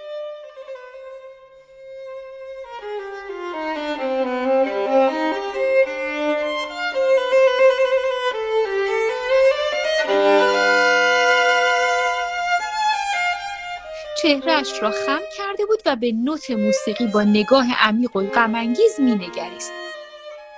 [14.26, 19.72] چهرهش را خم کرده بود و به نوت موسیقی با نگاه عمیق و غمانگیز مینگریست.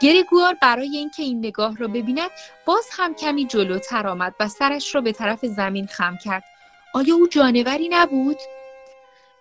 [0.01, 2.29] گرگوار برای اینکه این نگاه را ببیند
[2.65, 6.43] باز هم کمی جلوتر آمد و سرش را به طرف زمین خم کرد.
[6.93, 8.37] آیا او جانوری نبود؟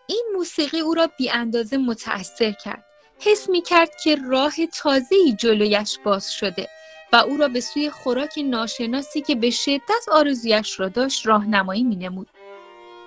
[0.07, 2.85] این موسیقی او را بی اندازه متأثر کرد.
[3.21, 6.69] حس می کرد که راه تازه‌ای جلویش باز شده
[7.13, 11.97] و او را به سوی خوراک ناشناسی که به شدت آرزویش را داشت راهنمایی می
[11.97, 12.29] نمود.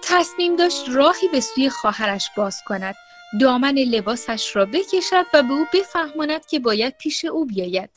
[0.02, 2.96] تصمیم داشت راهی به سوی خواهرش باز کند.
[3.42, 7.90] دامن لباسش را بکشد و به او بفهماند که باید پیش او بیاید.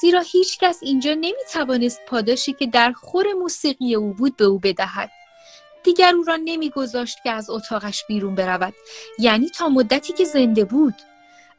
[0.00, 4.58] زیرا هیچ کس اینجا نمی توانست پاداشی که در خور موسیقی او بود به او
[4.58, 5.10] بدهد.
[5.84, 8.74] دیگر او را نمیگذاشت که از اتاقش بیرون برود.
[9.18, 10.94] یعنی تا مدتی که زنده بود.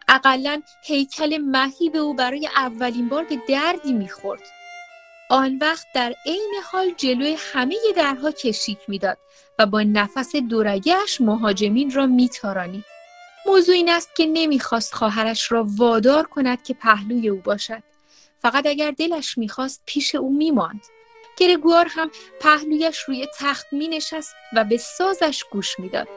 [0.07, 4.41] اقلا هیکل مهی به او برای اولین بار به دردی می‌خورد.
[5.29, 9.17] آن وقت در عین حال جلوی همه درها کشیک می‌داد.
[9.59, 12.85] و با نفس دورگهش مهاجمین را میتارانید
[13.45, 17.83] موضوع این است که نمی‌خواست خواهرش را وادار کند که پهلوی او باشد.
[18.41, 20.81] فقط اگر دلش می‌خواست پیش او میماند.
[21.37, 26.07] گرگوار هم پهلویش روی تخت می نشست و به سازش گوش می‌داد.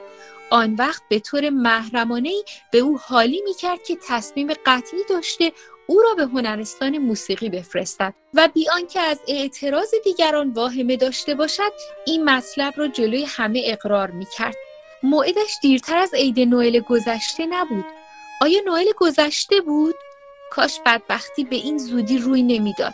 [0.50, 2.32] آن وقت به طور محرمانه
[2.72, 5.52] به او حالی می کرد که تصمیم قطعی داشته
[5.86, 11.72] او را به هنرستان موسیقی بفرستد و بی آنکه از اعتراض دیگران واهمه داشته باشد
[12.06, 14.56] این مطلب را جلوی همه اقرار می کرد.
[15.02, 17.84] موعدش دیرتر از عید نوئل گذشته نبود.
[18.40, 19.94] آیا نوئل گذشته بود؟
[20.50, 22.92] کاش بدبختی به این زودی روی نمی‌داد.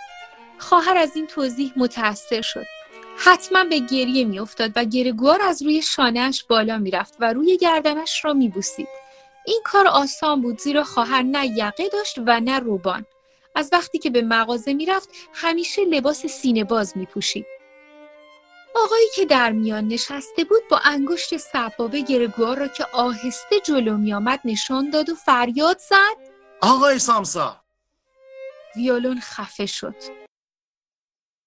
[0.58, 2.66] خواهر از این توضیح متأثر شد
[3.18, 8.32] حتما به گریه میافتاد و گرگوار از روی شانهاش بالا می‌رفت و روی گردنش را
[8.32, 8.88] میبوسید
[9.48, 13.06] این کار آسان بود زیرا خواهر نه یقه داشت و نه روبان.
[13.54, 17.46] از وقتی که به مغازه می‌رفت همیشه لباس سینه باز میپوشید.
[18.84, 24.40] آقایی که در میان نشسته بود با انگشت سبابه گرگوار را که آهسته جلو میآمد
[24.44, 26.16] نشان داد و فریاد زد.
[26.60, 27.60] آقای سامسا.
[28.76, 29.94] ویولون خفه شد.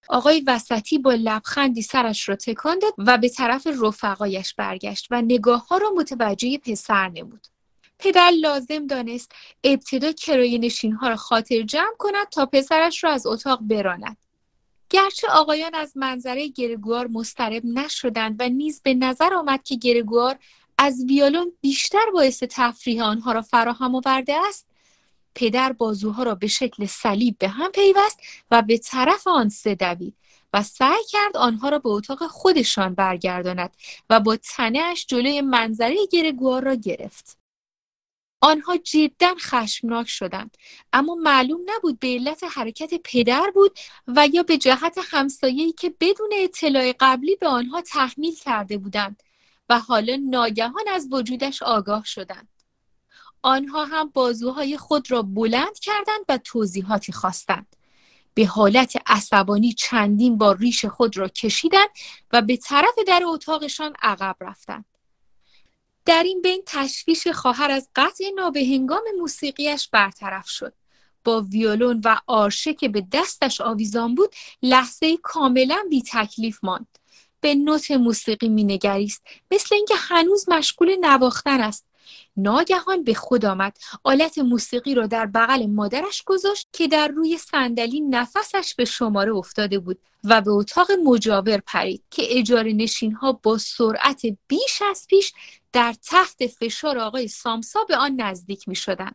[0.09, 5.67] آقای وسطی با لبخندی سرش را تکان داد و به طرف رفقایش برگشت و نگاه
[5.67, 7.47] ها را متوجه پسر نمود.
[8.01, 9.31] پدر لازم دانست
[9.63, 14.17] ابتدا کرایه نشین ها را خاطر جمع کند تا پسرش را از اتاق براند.
[14.89, 20.39] گرچه آقایان از منظره گرگوار مسترب نشدند و نیز به نظر آمد که گرگوار
[20.77, 24.67] از ویولون بیشتر باعث تفریح آنها را فراهم آورده است
[25.35, 28.19] پدر بازوها را به شکل صلیب به هم پیوست
[28.51, 30.15] و به طرف آن سه دوید
[30.53, 33.77] و سعی کرد آنها را به اتاق خودشان برگرداند
[34.09, 37.40] و با تنهش جلوی منظره گرگوار را گرفت.
[38.41, 40.57] آنها جدا خشمناک شدند
[40.93, 46.29] اما معلوم نبود به علت حرکت پدر بود و یا به جهت همسایه‌ای که بدون
[46.33, 49.23] اطلاع قبلی به آنها تحمیل کرده بودند
[49.69, 52.47] و حالا ناگهان از وجودش آگاه شدند.
[53.41, 57.75] آنها هم بازوهای خود را بلند کردند و توضیحاتی خواستند.
[58.33, 61.89] به حالت عصبانی چندین بار ریش خود را کشیدند
[62.33, 64.90] و به طرف در اتاقشان عقب رفتند.
[66.05, 70.73] در این بین تشویش خواهر از قطع نابهنگام موسیقیش برطرف شد.
[71.23, 76.97] با ویولون و آرشه که به دستش آویزان بود لحظه کاملا بی تکلیف ماند.
[77.41, 81.85] به نوت موسیقی مینگریست مثل اینکه هنوز مشغول نواختن است
[82.41, 88.01] ناگهان به خود آمد آلت موسیقی را در بغل مادرش گذاشت که در روی صندلی
[88.01, 93.57] نفسش به شماره افتاده بود و به اتاق مجاور پرید که اجاره نشین ها با
[93.57, 95.33] سرعت بیش از پیش
[95.73, 99.11] در تحت فشار آقای سامسا به آن نزدیک می شدن.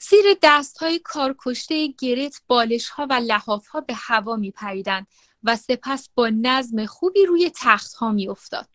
[0.00, 5.06] زیر دست های کارکشته گرت بالش ها و لحاف ها به هوا می پریدن
[5.42, 8.68] و سپس با نظم خوبی روی تخت ها می افتاد.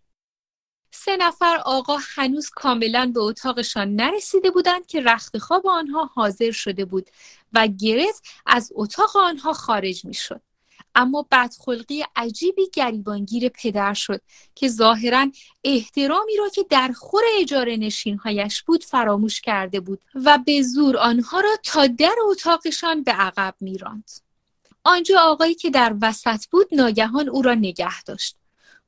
[1.06, 6.86] سه نفر آقا هنوز کاملا به اتاقشان نرسیده بودند که رخت خواب آنها حاضر شده
[6.86, 7.10] بود
[7.54, 10.42] و گرت از اتاق آنها خارج می شد.
[10.96, 14.22] اما بدخلقی عجیبی گریبانگیر پدر شد
[14.56, 15.28] که ظاهرا
[15.64, 21.40] احترامی را که در خور اجاره نشینهایش بود فراموش کرده بود و به زور آنها
[21.40, 24.12] را تا در اتاقشان به عقب میراند
[24.84, 28.36] آنجا آقایی که در وسط بود ناگهان او را نگه داشت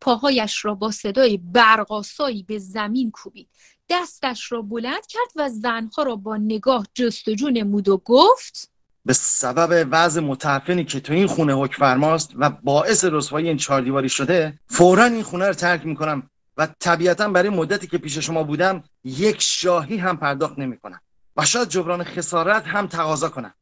[0.03, 3.49] پاهایش را با صدای برقاسایی به زمین کوبید.
[3.89, 8.71] دستش را بلند کرد و زنها را با نگاه جستجو نمود و گفت
[9.05, 13.81] به سبب وضع متعفنی که تو این خونه حکم فرماست و باعث رسوایی این چهار
[13.81, 18.43] دیواری شده فورا این خونه رو ترک می‌کنم و طبیعتا برای مدتی که پیش شما
[18.43, 21.01] بودم یک شاهی هم پرداخت نمی‌کنم
[21.37, 23.53] و شاید جبران خسارت هم تقاضا کنم.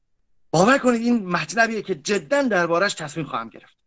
[0.51, 3.80] باور کنید این مطلبیه که جدا دربارش تصمیم خواهم گرفت.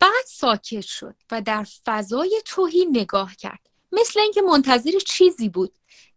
[0.00, 3.68] بعد ساکت شد و در فضای توهی نگاه کرد.
[3.92, 5.74] مثل اینکه منتظر چیزی بود.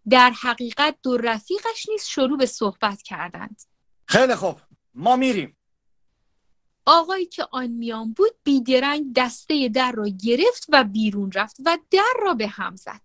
[0.10, 3.62] در حقیقت دو رفیقش نیز شروع به صحبت کردند.
[4.06, 4.56] خیلی خوب.
[4.94, 5.58] ما میریم.
[6.86, 12.14] آقایی که آن میان بود بیدرنگ دسته در را گرفت و بیرون رفت و در
[12.22, 13.02] را به هم زد.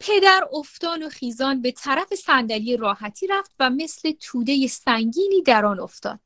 [0.00, 5.80] پدر افتان و خیزان به طرف صندلی راحتی رفت و مثل توده سنگینی در آن
[5.80, 6.20] افتاد.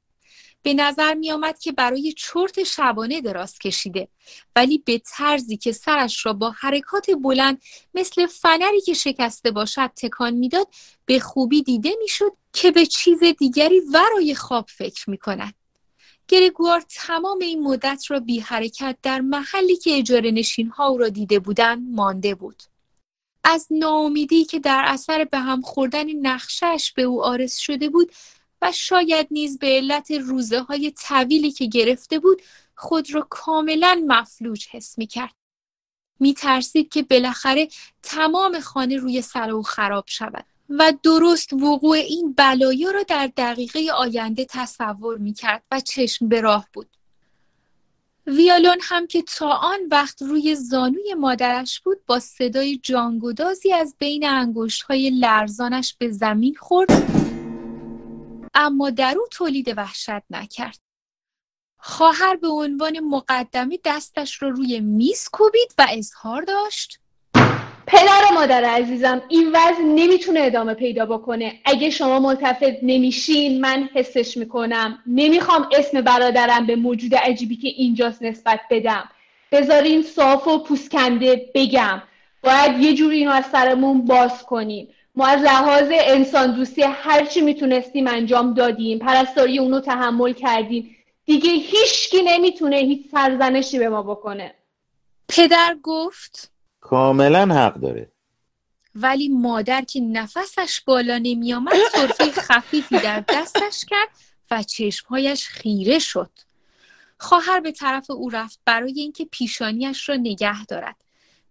[0.65, 4.09] به نظر می آمد که برای چرت شبانه دراز کشیده
[4.57, 7.63] ولی به طرزی که سرش را با حرکات بلند
[7.95, 10.69] مثل فنری که شکسته باشد تکان می‌داد
[11.07, 15.55] به خوبی دیده می‌شد که به چیز دیگری ورای خواب فکر می کند.
[16.29, 21.09] گرگوار تمام این مدت را بی حرکت در محلی که اجاره نشین ها او را
[21.09, 22.63] دیده بودند مانده بود.
[23.45, 28.13] از ناامیدی که در اثر به هم خوردن نقشش به او آرس شده بود
[28.65, 32.43] و شاید نیز به علت روزه های طویلی که گرفته بود
[32.75, 35.35] خود را کاملا مفلوج حس می کرد.
[36.21, 37.69] می ترسید که بالاخره
[38.03, 43.91] تمام خانه روی سر او خراب شود و درست وقوع این بلایا را در دقیقه
[43.97, 46.89] آینده تصور می کرد و چشم به راه بود.
[48.27, 54.27] ویالون هم که تا آن وقت روی زانوی مادرش بود با صدای جانگودازی از بین
[54.27, 57.24] انگشت های لرزانش به زمین خورد
[58.55, 60.79] اما در او تولید وحشت نکرد.
[61.79, 66.99] خواهر به عنوان مقدمی دستش رو روی میز کوبید و اظهار داشت.
[67.87, 71.61] پدر و مادر عزیزم این وضع نمی‌تونه ادامه پیدا بکنه.
[71.65, 75.03] اگه شما ملتفت نمیشین من حسش می‌کنم.
[75.07, 79.09] نمی‌خوام اسم برادرم به موجود عجیبی که اینجاست نسبت بدم.
[79.53, 82.03] بذارین صاف و پوسکنده بگم.
[82.43, 84.89] باید یه جوری اینو از سرمون باز کنیم.
[85.17, 90.97] ما از لحاظ انسان دوستی هرچی می‌تونستیم انجام دادیم پرستاری اونو تحمل کردیم.
[91.25, 94.55] دیگه هیچکی نمی‌تونه هیچ سرزنشی به ما بکنه.
[95.29, 96.51] پدر گفت
[96.81, 98.11] کاملا حق داره.
[98.95, 104.09] ولی مادر که نفسش بالا نمیآمد صرفه خفیفی در دستش کرد
[104.51, 106.31] و چشمهایش خیره شد.
[107.19, 111.04] خواهر به طرف او رفت برای اینکه پیشانیش را نگه دارد.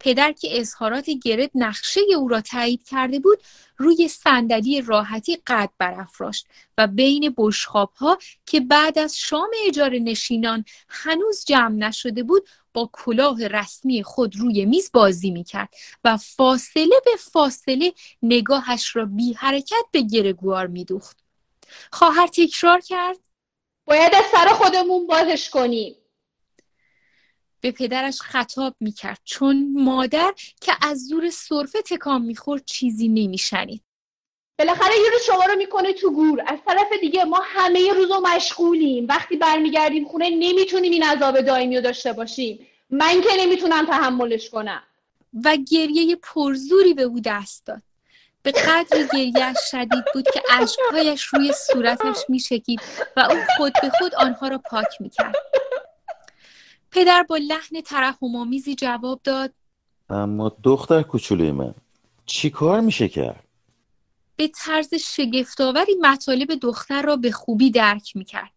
[0.04, 3.44] پدر که اظهارات گرت نقشه او را تایید کرده بود
[3.78, 6.48] روی صندلی راحتی قد برافراشت
[6.78, 12.90] و بین بشخاب ها که بعد از شام اجاره نشینان هنوز جمع نشده بود با
[12.94, 15.74] کلاه رسمی خود روی میز بازی می‌کرد
[16.04, 17.94] و فاصله به فاصله
[18.24, 21.18] نگاهش را بی حرکت به گرگوار میدوخت.
[21.92, 23.18] خواهر تکرار کرد.
[23.86, 25.96] باید از سر خودمون بازش کنیم.
[27.64, 29.20] به پدرش خطاب می‌کرد.
[29.24, 33.84] چون مادر که از زور صرفه تکان می‌خورد چیزی نمیشنید.
[34.60, 36.44] بالاخره یه روز شما رو می‌کنه تو گور.
[36.48, 39.06] از طرف دیگه ما همه روز رو مشغولیم.
[39.10, 42.68] وقتی برمیگردیم خونه نمی‌تونیم این عذاب دائمی رو داشته باشیم.
[42.90, 44.84] من که نمی‌تونم تحملش کنم.
[45.44, 47.82] و گریه پرزوری به او دست داد.
[48.44, 52.82] به قدری گریه شدید بود که اشکهایش روی صورتش میشکید
[53.18, 55.36] و او خود به خود آنها را پاک می‌کرد.
[56.94, 59.54] پدر با لحن ترحم‌آمیزی جواب داد
[60.10, 61.74] اما دختر کوچولوی من
[62.26, 63.44] چی کار میشه کرد؟
[64.36, 68.54] به طرز شگفتآوری مطالب دختر را به خوبی درک می‌کرد.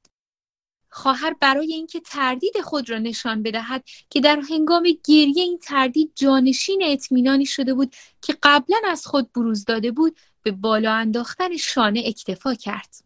[0.90, 6.82] خواهر برای اینکه تردید خود را نشان بدهد که در هنگام گریه این تردید جانشین
[6.84, 12.54] اطمینانی شده بود که قبلا از خود بروز داده بود به بالا انداختن شانه اکتفا
[12.54, 13.05] کرد.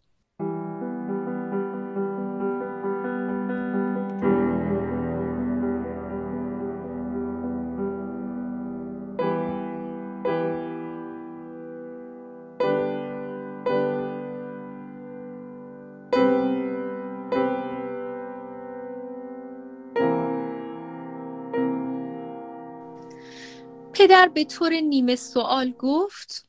[24.00, 26.48] پدر به طور نیمه سوال گفت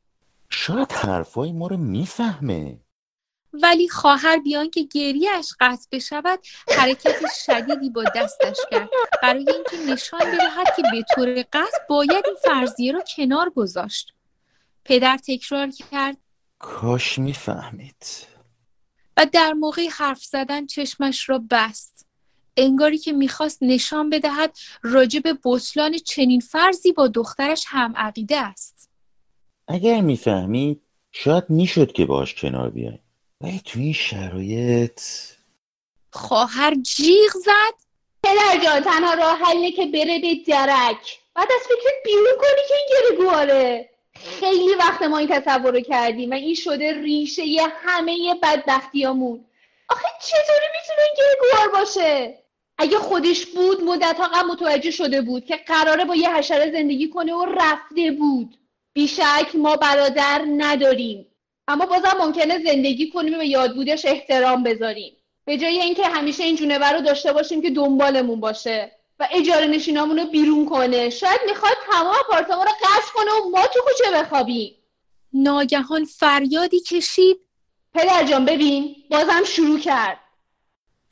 [0.49, 2.79] شاید حرفای ما رو می‌فهمه.
[3.53, 6.39] ولی خواهر بیان که گریهش قطع بشود
[6.77, 8.89] حرکت شدیدی با دستش کرد.
[9.23, 14.13] برای اینکه نشان بدهد که به طور قطع باید این فرضیه را کنار گذاشت.
[14.85, 16.17] پدر تکرار کرد
[16.59, 18.05] کاش می‌فهمید.
[19.17, 22.07] و در موقع حرف زدن چشمش را بست.
[22.57, 28.89] انگاری که می‌خواست نشان بدهد راجع به بطلان چنین فرضی با دخترش هم عقیده است.
[29.67, 30.81] اگر می‌فهمید
[31.11, 32.99] شاید می‌شد که باش کنار بیای.
[33.41, 35.01] ولی تو این شرایط
[36.11, 37.81] خواهر جیغ زد.
[38.23, 41.19] پدر جان تنها راه حله که بره به درک.
[41.35, 46.31] بعد از فکر بیرون کنی که این گره خیلی وقت ما این تصور رو کردیم
[46.31, 47.43] و این شده ریشه
[47.83, 49.45] همه بدبختیامون.
[49.91, 52.37] آخه چطوری می‌تونه گرگوار باشه؟
[52.77, 57.33] اگه خودش بود مدت ها متوجه شده بود که قراره با یه حشره زندگی کنه
[57.33, 58.57] و رفته بود.
[58.93, 61.27] بیشک ما برادر نداریم.
[61.67, 65.17] اما بازم ممکنه زندگی کنیم و یاد بودش احترام بذاریم.
[65.45, 70.19] به جای اینکه همیشه این جونور رو داشته باشیم که دنبالمون باشه و اجاره نشینامون
[70.19, 71.09] رو بیرون کنه.
[71.09, 74.75] شاید می‌خواد تمام آپارتمان رو قصد کنه و ما تو کوچه بخوابیم.
[75.33, 77.39] ناگهان فریادی کشید.
[77.93, 80.19] پدر جان ببین بازم شروع کرد.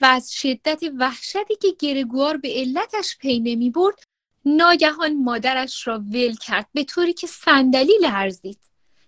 [0.01, 4.03] و از شدت وحشتی که گرگوار به علتش پی نمی برد
[4.45, 8.59] ناگهان مادرش را ول کرد به طوری که صندلی لرزید.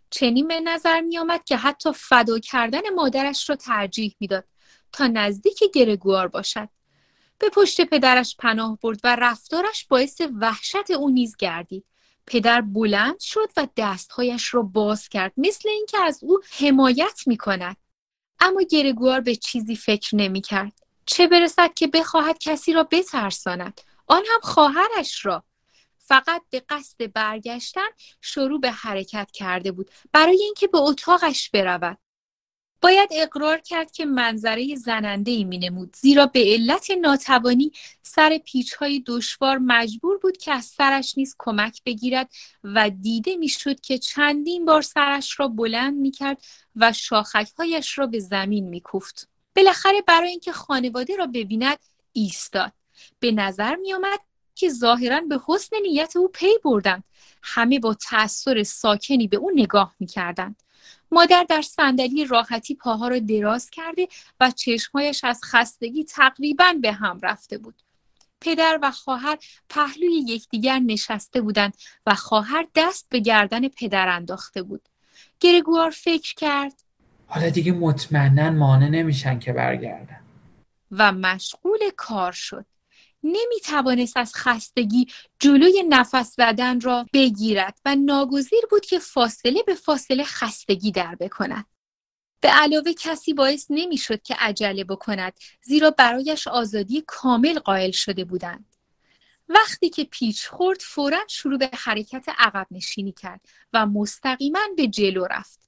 [0.10, 4.46] چنین به نظر می آمد که حتی فدا کردن مادرش را ترجیح می‌داد
[4.92, 6.70] تا نزدیک گرگوار باشد.
[7.38, 11.86] به پشت پدرش پناه برد و رفتارش باعث وحشت او نیز گردید.
[12.28, 17.78] پدر بلند شد و دستهایش را باز کرد مثل اینکه از او حمایت می کند.
[18.40, 20.74] اما گرگوار به چیزی فکر نمی کرد.
[21.06, 25.44] چه برسد که بخواهد کسی را بترساند آن هم خواهرش را
[25.98, 27.88] فقط به قصد برگشتن
[28.22, 31.98] شروع به حرکت کرده بود برای اینکه به اتاقش برود
[32.82, 37.72] باید اقرار کرد که منظره زننده ای می زیرا به علت ناتوانی
[38.02, 42.30] سر پیچ های دشوار مجبور بود که از سرش نیز کمک بگیرد
[42.64, 46.42] و دیده می‌شد که چندین بار سرش را بلند می کرد
[46.76, 46.94] و
[47.58, 49.28] هایش را به زمین می کوفت.
[49.56, 51.78] بالاخره برای اینکه خانواده را ببیند
[52.14, 52.72] ایستاد
[53.20, 54.20] به نظر می آمد
[54.56, 57.04] که ظاهرا به حسن نیت او پی بردند
[57.44, 60.64] همه با تأثیر ساکنی به او نگاه می کردند.
[61.12, 64.08] مادر در صندلی راحتی پاها را دراز کرده
[64.40, 67.82] و چشمهایش از خستگی تقریبا به هم رفته بود.
[68.42, 69.38] پدر و خواهر
[69.70, 74.82] پهلوی یکدیگر نشسته بودند و خواهر دست به گردن پدر انداخته بود.
[75.40, 76.74] گرگوار فکر کرد
[77.28, 80.22] حالا دیگه مطمئنا مانع نمیشن که برگردن
[80.92, 82.66] و مشغول کار شد.
[83.24, 85.08] نمی توانست از خستگی
[85.40, 91.66] جلوی نفس زدن را بگیرد و ناگزیر بود که فاصله به فاصله خستگی در بکند.
[92.42, 98.76] به علاوه کسی باعث نمی‌شد که عجله بکند زیرا برایش آزادی کامل قائل شده بودند.
[99.50, 103.42] وقتی که پیچ خورد فورا شروع به حرکت عقب نشینی کرد
[103.74, 105.61] و مستقیما به جلو رفت.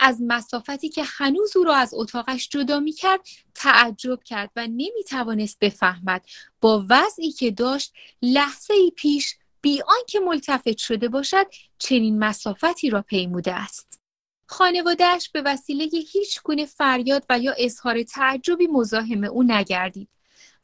[0.00, 3.20] از مسافتی که هنوز او را از اتاقش جدا می کرد
[3.54, 6.24] تعجب کرد و نمی توانست بفهمد
[6.60, 7.92] با وضعی که داشت
[8.22, 11.46] لحظه ای پیش بی آنکه ملتفت شده باشد
[11.78, 14.00] چنین مسافتی را پیموده است.
[14.46, 20.08] خانوادهش به وسیله هیچ گونه فریاد و یا اظهار تعجبی مزاحم او نگردید.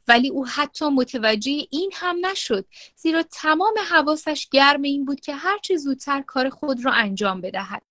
[0.07, 2.65] ولی او حتی متوجه این هم نشد
[2.95, 7.81] زیرا تمام حواسش گرم این بود که هرچه زودتر کار خود را انجام بدهد.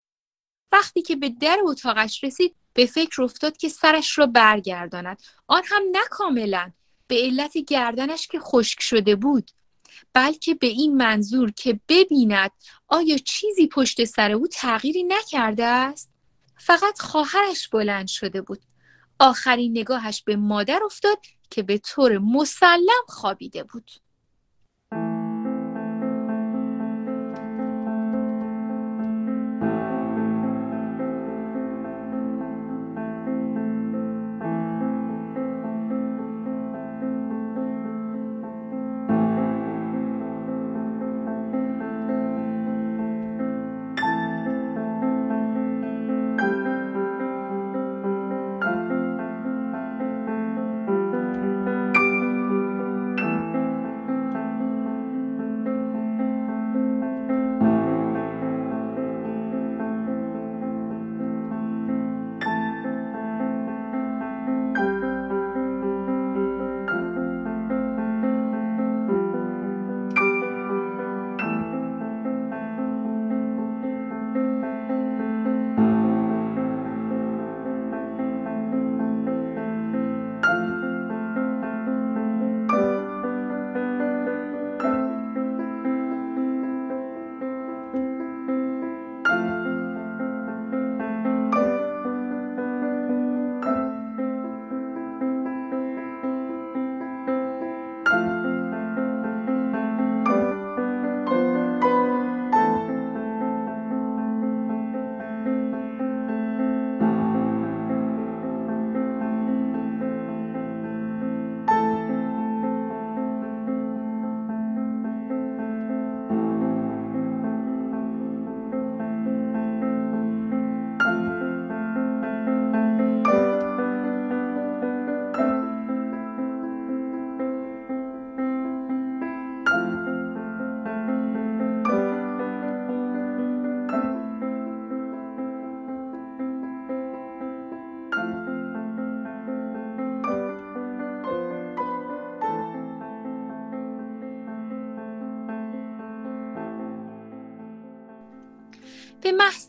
[0.72, 5.22] وقتی که به در اتاقش رسید به فکر افتاد که سرش را برگرداند.
[5.46, 6.72] آن هم نه کاملا.
[7.06, 9.50] به علت گردنش که خشک شده بود.
[10.12, 12.50] بلکه به این منظور که ببیند
[12.88, 16.10] آیا چیزی پشت سر او تغییری نکرده است؟
[16.56, 18.62] فقط خواهرش بلند شده بود.
[19.18, 21.18] آخرین نگاهش به مادر افتاد
[21.50, 23.90] که به طور مسلم خوابیده بود.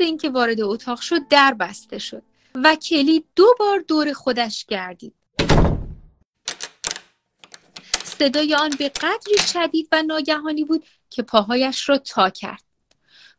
[0.06, 2.24] اینکه وارد اتاق شد در بسته شد.
[2.56, 5.14] و کلید دو بار دور خودش گردید.
[8.04, 12.64] صدای آن به قدری شدید و ناگهانی بود که پاهایش را تا کرد.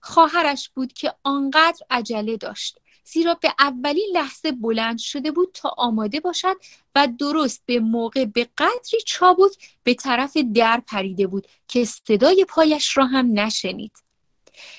[0.00, 2.78] خواهرش بود که آنقدر عجله داشت.
[3.04, 6.56] زیرا به اولین لحظه بلند شده بود تا آماده باشد
[6.94, 9.52] و درست به موقع به قدری چابک
[9.82, 14.03] به طرف در پریده بود که صدای پایش را هم نشنید.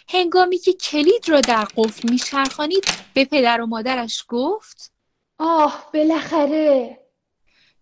[0.09, 4.91] هنگامی که کلید را در قفل میچرخانید به پدر و مادرش گفت
[5.37, 6.99] آه بالاخره.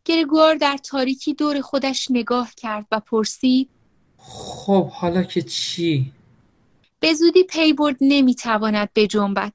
[0.05, 3.69] گرگوار در تاریکی دور خودش نگاه کرد و پرسید
[4.17, 6.11] خب حالا که چی؟
[6.99, 9.53] به زودی پی برد نمی‌تواند بجنبد.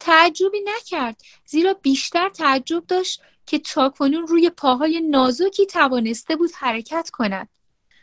[0.00, 7.48] تعجبی نکرد زیرا بیشتر تعجب داشت که تاکنون روی پاهای نازکی توانسته بود حرکت کند.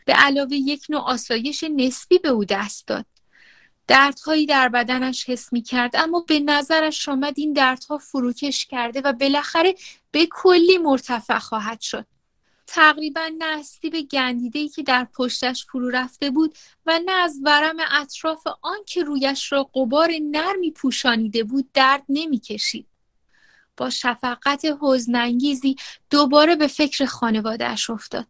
[0.06, 3.06] به علاوه یک نوع آسایش نسبی به او دست داد.
[3.86, 9.12] دردهایی در بدنش حس می کرد اما به نظرش آمد این دردها فروکش کرده و
[9.12, 9.74] بالاخره
[10.10, 12.06] به کلی مرتفع خواهد شد.
[12.66, 13.62] تقریبا نه
[13.92, 19.02] به گندیده که در پشتش فرو رفته بود و نه از ورم اطراف آن که
[19.02, 22.86] رویش را قبار نرمی پوشانیده بود درد نمی‌کشید.
[23.76, 25.76] با شفقت حزنانگیزی
[26.10, 28.26] دوباره به فکر خانوادهاش افتاد.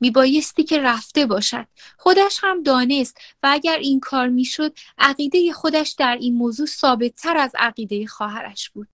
[0.00, 1.66] میبایستی که رفته باشد
[1.98, 7.36] خودش هم دانست و اگر این کار می‌شد عقیده خودش در این موضوع ثابت تر
[7.36, 8.88] از عقیده خواهرش بود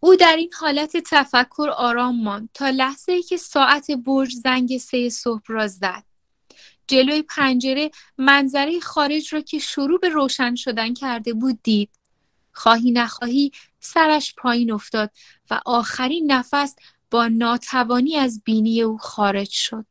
[0.00, 5.08] او در این حالت تفکر آرام ماند تا لحظه ای که ساعت برج زنگ سه
[5.08, 6.04] صبح را زد.
[6.86, 11.90] جلوی پنجره منظره خارج را که شروع به روشن شدن کرده بود دید.
[12.52, 15.10] خواهی نخواهی سرش پایین افتاد
[15.50, 16.76] و آخرین نفس
[17.10, 19.86] با ناتوانی از بینی او خارج شد.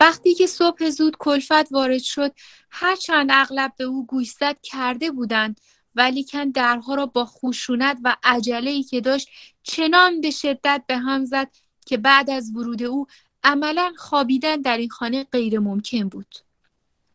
[0.00, 2.34] وقتی که صبح زود کلفت وارد شد
[2.70, 5.60] هرچند اغلب به او گوشزد کرده بودند
[5.94, 9.28] ولیکن درها را با خشونت و عجله ای که داشت
[9.62, 11.50] چنان به شدت به هم زد
[11.84, 13.06] که بعد از ورود او
[13.44, 16.34] عملا خوابیدن در این خانه غیر ممکن بود.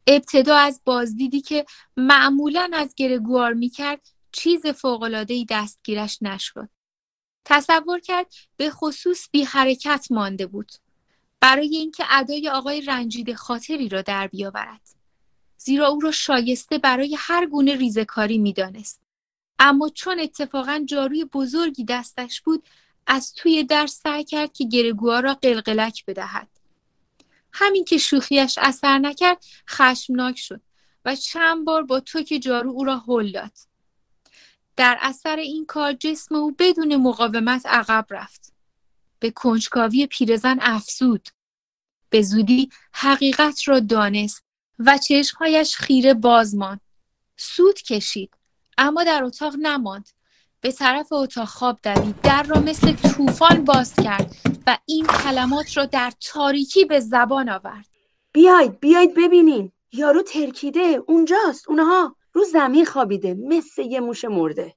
[0.07, 1.65] ابتدا از بازدیدی که
[1.97, 4.01] معمولا از گرگوار می‌کرد
[4.31, 6.69] چیز فوقلادهی دستگیرش نشد.
[7.45, 10.71] تصور کرد به خصوص بی حرکت مانده بود.
[11.41, 14.81] برای اینکه ادای آقای رنجیده خاطری را در بیاورد
[15.57, 19.01] زیرا او را شایسته برای هر گونه ریزکاری می‌دانست
[19.59, 22.63] اما چون اتفاقا جاروی بزرگی دستش بود
[23.11, 26.47] از توی در سعی کرد که گرگوها را قلقلک بدهد.
[27.53, 30.61] همین که شوخیش اثر نکرد خشمناک شد
[31.05, 33.51] و چند بار با توک جارو او را هل داد.
[34.75, 38.53] در اثر این کار جسم او بدون مقاومت عقب رفت.
[39.19, 41.29] به کنجکاوی پیرزن افزود.
[42.09, 44.43] به زودی حقیقت را دانست
[44.79, 46.81] و چشمهایش خیره باز ماند.
[47.37, 48.33] سود کشید
[48.77, 50.09] اما در اتاق نماند.
[50.61, 52.21] به طرف اتاق خواب دوید.
[52.21, 54.35] در را مثل طوفان باز کرد
[54.67, 57.85] و این کلمات را در تاریکی به زبان آورد.
[58.33, 59.71] بیاید بیاید ببینین.
[59.91, 62.15] یارو ترکیده اونجاست اونها.
[62.33, 64.75] رو زمین خوابیده مثل یه موش مرده.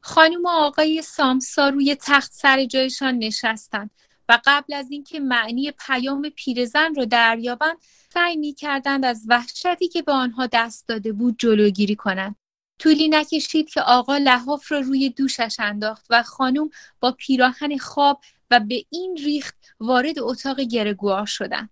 [0.00, 3.90] خانم و آقای سامسا روی تخت سر جایشان نشستند
[4.28, 7.76] و قبل از اینکه معنی پیام پیرزن را دریابند
[8.14, 12.36] سعی می‌کردند از وحشتی که به آنها دست داده بود جلوگیری کنند.
[12.78, 16.70] طولی نکشید که آقا لحاف را روی دوشش انداخت و خانم
[17.00, 18.20] با پیراهن خواب
[18.50, 21.70] و به این ریخت وارد اتاق گرگوار شدند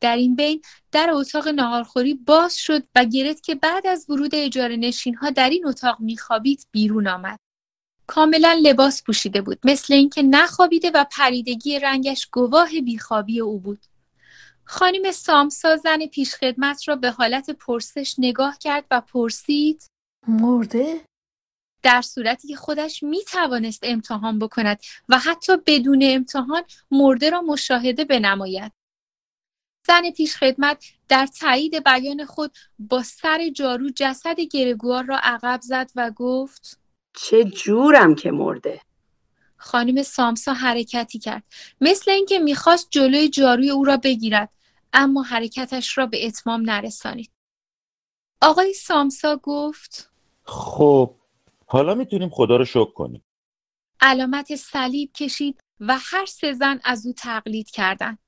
[0.00, 0.62] در این بین
[0.92, 5.50] در اتاق نهارخوری باز شد و گرت که بعد از ورود اجاره نشین ها در
[5.50, 7.38] این اتاق میخوابید بیرون آمد.
[8.06, 13.86] کاملا لباس پوشیده بود مثل اینکه نخوابیده و پریدگی رنگش گواه بیخوابی او بود.
[14.64, 19.90] خانم سامسا زن پیشخدمت را به حالت پرسش نگاه کرد و پرسید
[20.28, 21.00] مرده؟
[21.82, 28.04] در صورتی که خودش می توانست امتحان بکند و حتی بدون امتحان مرده را مشاهده
[28.04, 28.72] بنماید.
[29.86, 36.10] زن پیشخدمت در تایید بیان خود با سر جارو جسد گرگوار را عقب زد و
[36.10, 36.80] گفت
[37.16, 38.80] چه جورم که مرده
[39.56, 41.42] خانم سامسا حرکتی کرد
[41.80, 44.50] مثل اینکه می‌خواست جلوی جاروی او را بگیرد
[44.92, 47.30] اما حرکتش را به اتمام نرسانید
[48.42, 50.09] آقای سامسا گفت
[50.50, 51.14] خب
[51.66, 53.24] حالا می‌تونیم خدا رو شکر کنیم.
[54.00, 58.18] علامت صلیب کشید و هر سه زن از او تقلید کردند.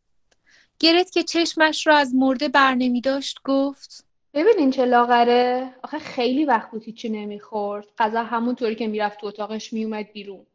[0.78, 5.74] گرت که چشمش را از مرده بر نمی داشت گفت ببینین چه لاغره.
[5.82, 7.86] آخه خیلی وقت بود هیچی نمی‌خورد.
[7.98, 10.46] غذا همونطوری که می‌رفت تو اتاقش میومد بیرون.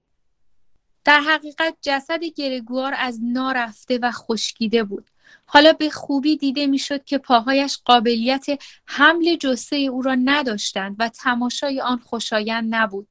[1.05, 5.09] در حقیقت جسد گرگوار از نا رفته و خشکیده بود.
[5.49, 8.45] حالا به خوبی دیده می‌شد که پاهایش قابلیت
[8.85, 13.07] حمل جثه او را نداشتند و تماشای آن خوشایند نبود.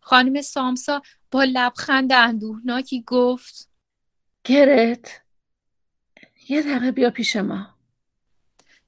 [0.00, 3.68] خانم سامسا با لبخند اندوهناکی گفت
[4.44, 5.20] گرت
[6.48, 7.66] یه دقیقه بیا پیش ما.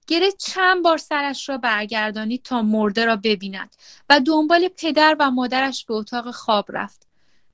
[0.07, 3.76] گرت چند بار سرش را برگردانید تا مرده را ببیند
[4.09, 7.07] و دنبال پدر و مادرش به اتاق خواب رفت.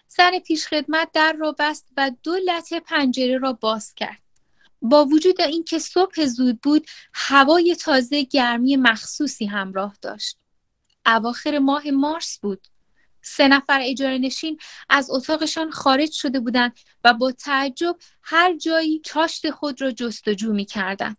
[0.08, 4.25] زن پیشخدمت در را بست و دو لطه پنجره را باز کرد.
[4.88, 10.38] با وجود اینکه صبح زود بود هوای تازه گرمی مخصوصی همراه داشت
[11.06, 12.66] اواخر ماه مارس بود
[13.22, 14.58] سه نفر اجاره نشین
[14.88, 20.64] از اتاقشان خارج شده بودند و با تعجب هر جایی چاشت خود را جستجو می
[20.64, 21.16] کردن.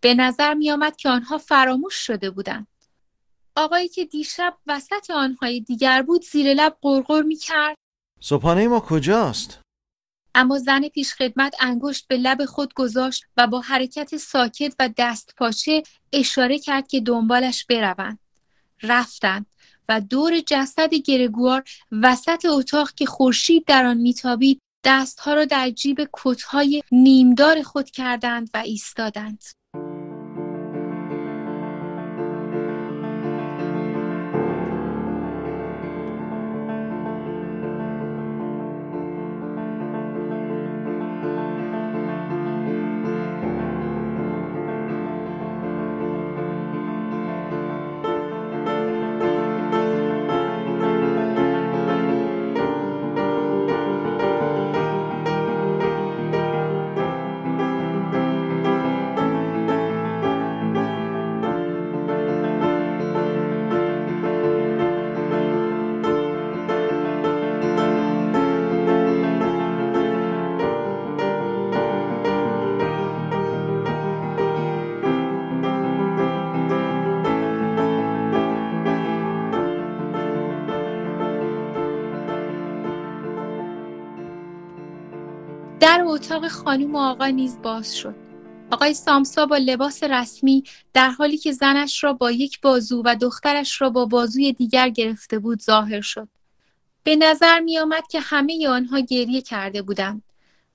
[0.00, 2.66] به نظر می آمد که آنها فراموش شده بودند.
[3.56, 7.76] آقایی که دیشب وسط آنهای دیگر بود زیر لب قرقر می کرد.
[8.20, 9.60] صبحانه ما کجاست؟
[10.34, 15.82] اما زن پیشخدمت انگشت به لب خود گذاشت و با حرکت ساکت و دست پاچه
[16.12, 18.18] اشاره کرد که دنبالش بروند.
[18.82, 19.46] رفتند
[19.88, 26.08] و دور جسد گرگوار وسط اتاق که خورشید در آن میتابید دستها را در جیب
[26.12, 29.44] کتهای نیمدار خود کردند و ایستادند.
[86.10, 88.14] اتاق خانم و آقا نیز باز شد.
[88.70, 93.80] آقای سامسا با لباس رسمی در حالی که زنش را با یک بازو و دخترش
[93.80, 96.28] را با بازوی دیگر گرفته بود ظاهر شد.
[97.04, 100.22] به نظر می آمد که همه آنها گریه کرده بودند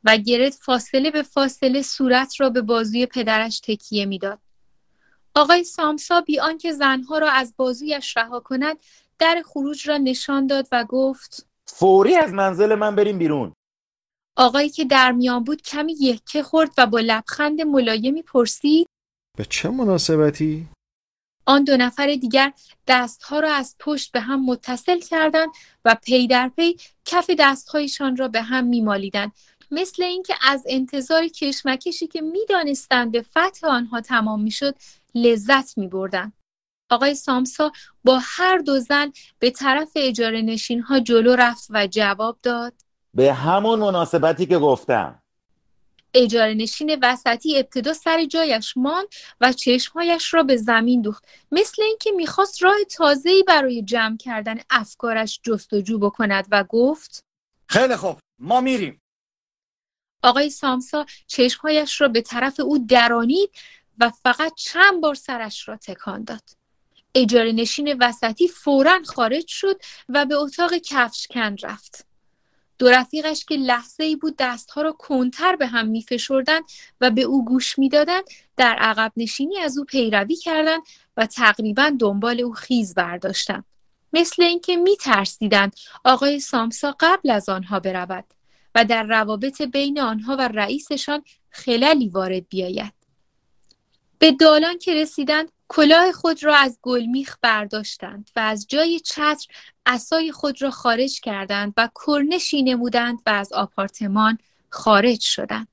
[0.04, 4.40] و گرت فاصله به فاصله صورت را به بازوی پدرش تکیه می‌داد.
[5.36, 8.78] آقای سامسا بی آنکه زنها را از بازویش رها کند
[9.20, 13.54] در خروج را نشان داد و گفت فوری از منزل من بریم بیرون
[14.38, 18.88] آقایی که در میان بود کمی یکه خورد و با لبخند ملایمی پرسید
[19.38, 20.68] به چه مناسبتی؟
[21.46, 22.54] آن دو نفر دیگر
[22.88, 25.50] دستها را از پشت به هم متصل کردند
[25.86, 29.32] و پی در پی کف دستهایشان را به هم میمالیدند.
[29.72, 34.76] مثل اینکه از انتظار کشمکشی که می‌دانستند به فتح آنها تمام می‌شد
[35.16, 36.34] لذت میبردند.
[36.90, 37.72] آقای سامسا
[38.04, 42.85] با هر دو زن به طرف اجاره نشین ها جلو رفت و جواب داد.
[43.16, 45.22] به همون مناسبتی که گفتم.
[46.14, 49.08] اجاره نشین وسطی ابتدا سر جایش ماند
[49.42, 51.26] و چشمهایش را به زمین دوخت.
[51.52, 57.24] مثل اینکه می‌خواست راه تازه‌ای برای جمع کردن افکارش جستجو بکند و گفت
[57.70, 59.02] خیلی خوب ما میریم.
[60.24, 63.50] آقای سامسا چشمهایش را به طرف او درانید
[64.00, 66.44] و فقط چند بار سرش را تکان داد.
[67.16, 72.15] اجاره نشین وسطی فورا خارج شد و به اتاق کفشکن رفت.
[72.80, 76.64] دو رفیقش که لحظه ای بود دستها را کنتر به هم میفشردند
[77.02, 78.24] و به او گوش می‌دادند
[78.58, 80.82] در عقب نشینی از او پیروی کردند
[81.18, 83.66] و تقریبا دنبال او خیز برداشتند
[84.14, 88.26] مثل اینکه میترسیدند آقای سامسا قبل از آنها برود
[88.76, 92.94] و در روابط بین آنها و رئیسشان خلالی وارد بیاید.
[94.20, 99.48] به دالان که رسیدند کلاه خود را از گلمیخ برداشتند و از جای چتر
[99.86, 104.38] اسای خود را خارج کردند و کرنشی نمودند و از آپارتمان
[104.70, 105.68] خارج شدند.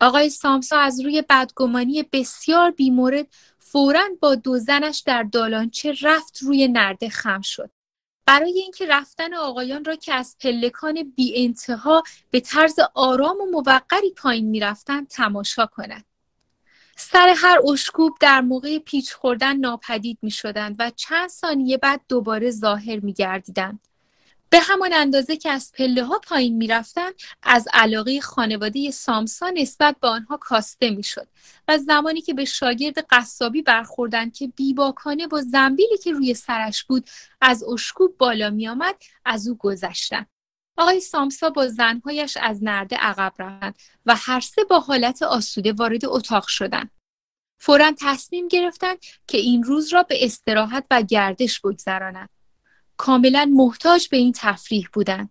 [0.00, 3.26] آقای سامسا از روی بدگمانی بسیار بیمورد
[3.58, 7.70] فورا با دو زنش در دالانچه رفت روی نرده خم شد.
[8.26, 14.10] برای اینکه رفتن آقایان را که از پلکان بی انتها به طرز آرام و موقری
[14.16, 16.05] پایین می‌رفتند تماشا کند.
[16.96, 22.50] سر هر اشکوب در موقع پیچ خوردن ناپدید می شدند و چند ثانیه بعد دوباره
[22.50, 23.80] ظاهر می گردیدند.
[24.50, 27.10] به همان اندازه که از پله ها پایین می‌رفتن
[27.42, 31.28] از علاقه خانواده سامسا نسبت به آنها کاسته می‌شد
[31.68, 37.10] و زمانی که به شاگرد قصابی برخوردند که بیباکانه با زنبیلی که روی سرش بود
[37.40, 38.94] از اشکوب بالا میآمد
[39.24, 40.35] از او گذشتند
[40.76, 46.04] آقای سامسا با زنهایش از نرده عقب رفتند و هر سه با حالت آسوده وارد
[46.04, 46.90] اتاق شدند
[47.58, 52.28] فورا تصمیم گرفتند که این روز را به استراحت و گردش بگذرانند
[52.96, 55.30] کاملا محتاج به این تفریح بودند.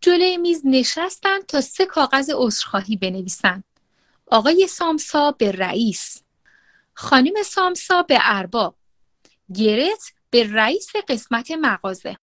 [0.00, 3.64] جلوی میز نشستند تا سه کاغذ عذرخواهی بنویسند.
[4.26, 6.22] آقای سامسا به رئیس،
[6.94, 8.76] خانم سامسا به ارباب،
[9.54, 12.16] گرت به رئیس قسمت مغازه.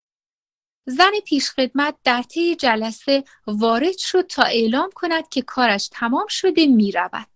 [0.90, 6.92] زن پیشخدمت در طی جلسه وارد شد تا اعلام کند که کارش تمام شده می
[6.92, 7.28] رود.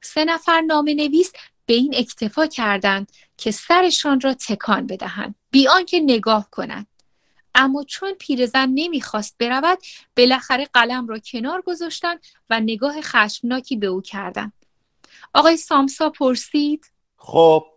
[0.00, 1.32] سه نفر نام نویس
[1.66, 5.34] به این اکتفا کردند که سرشان را تکان بدهند.
[5.50, 6.86] بی آنکه نگاه کنند.
[7.54, 9.78] اما چون پیرزن نمی‌خواست برود
[10.16, 12.20] بالاخره قلم را کنار گذاشتند
[12.50, 14.52] و نگاه خشمناکی به او کردند.
[15.34, 17.71] آقای سامسا پرسید؟ خب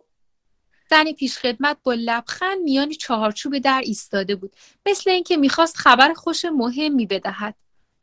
[0.89, 4.55] زن پیشخدمت با لبخند میان چهارچوب در ایستاده بود.
[4.85, 7.55] مثل اینکه می‌خواست خبر خوش مهمی بدهد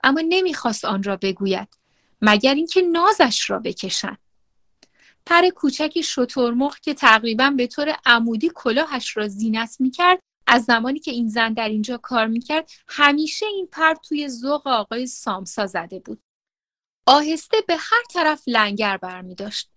[0.04, 1.68] اما نمی‌خواست آن را بگوید
[2.22, 4.18] مگر اینکه نازش را بکشند
[5.26, 11.10] پر کوچکی شترمرغ که تقریبا به طور عمودی کلاهش را زینت می‌کرد از زمانی که
[11.10, 16.22] این زن در اینجا کار می‌کرد همیشه این پر توی ذوق آقای سامسا زده بود.
[17.06, 19.71] آهسته به هر طرف لنگر برمی داشت.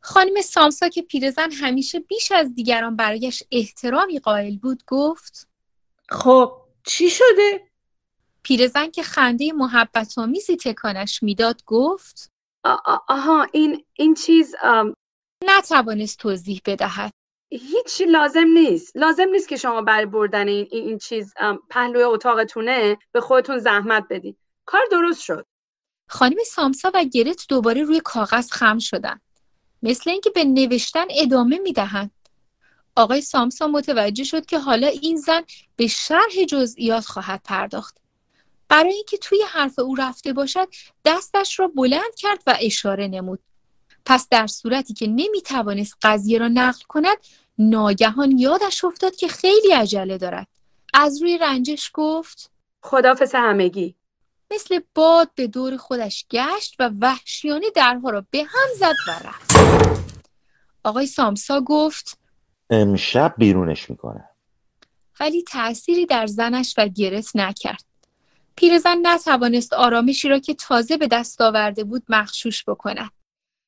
[0.00, 5.48] خانم سامسا که پیرزن همیشه بیش از دیگران برایش احترامی قائل بود گفت
[6.08, 6.52] خب
[6.86, 7.70] چی شده؟
[8.42, 12.30] پیرزن که خنده محبت آمیزی تکانش می‌داد گفت
[13.08, 14.54] آها این این چیز
[15.44, 17.10] نتوانست توضیح بدهد.
[17.50, 18.96] هیچی لازم نیست.
[18.96, 21.34] لازم نیست که شما برای بردن این, این چیز
[21.70, 25.46] پهلوی اتاقتونه به خودتون زحمت بدید کار درست شد.
[26.08, 29.20] خانم سامسا و گرت دوباره روی کاغذ خم شدن.
[29.82, 32.10] مثل اینکه به نوشتن ادامه می‌دهند.
[32.96, 35.42] آقای سامسا متوجه شد که حالا این زن
[35.76, 37.96] به شرح جزئیات خواهد پرداخت.
[38.68, 40.68] برای اینکه توی حرف او رفته باشد
[41.04, 43.38] دستش را بلند کرد و اشاره نمود.
[44.04, 47.16] پس در صورتی که نمی‌توانست قضیه را نقل کند
[47.58, 50.46] ناگهان یادش افتاد که خیلی عجله دارد.
[50.94, 52.50] از روی رنجش گفت
[52.82, 53.94] خدافس همگی.
[54.54, 59.50] مثل باد به دور خودش گشت و وحشیانه درها را به هم زد و رفت.
[60.84, 62.18] آقای سامسا گفت
[62.70, 64.28] امشب بیرونش می‌کنه
[65.20, 67.84] ولی تأثیری در زنش و گرت نکرد.
[68.56, 73.10] پیرزن نتوانست آرامشی را که تازه به دست آورده بود مخشوش بکند.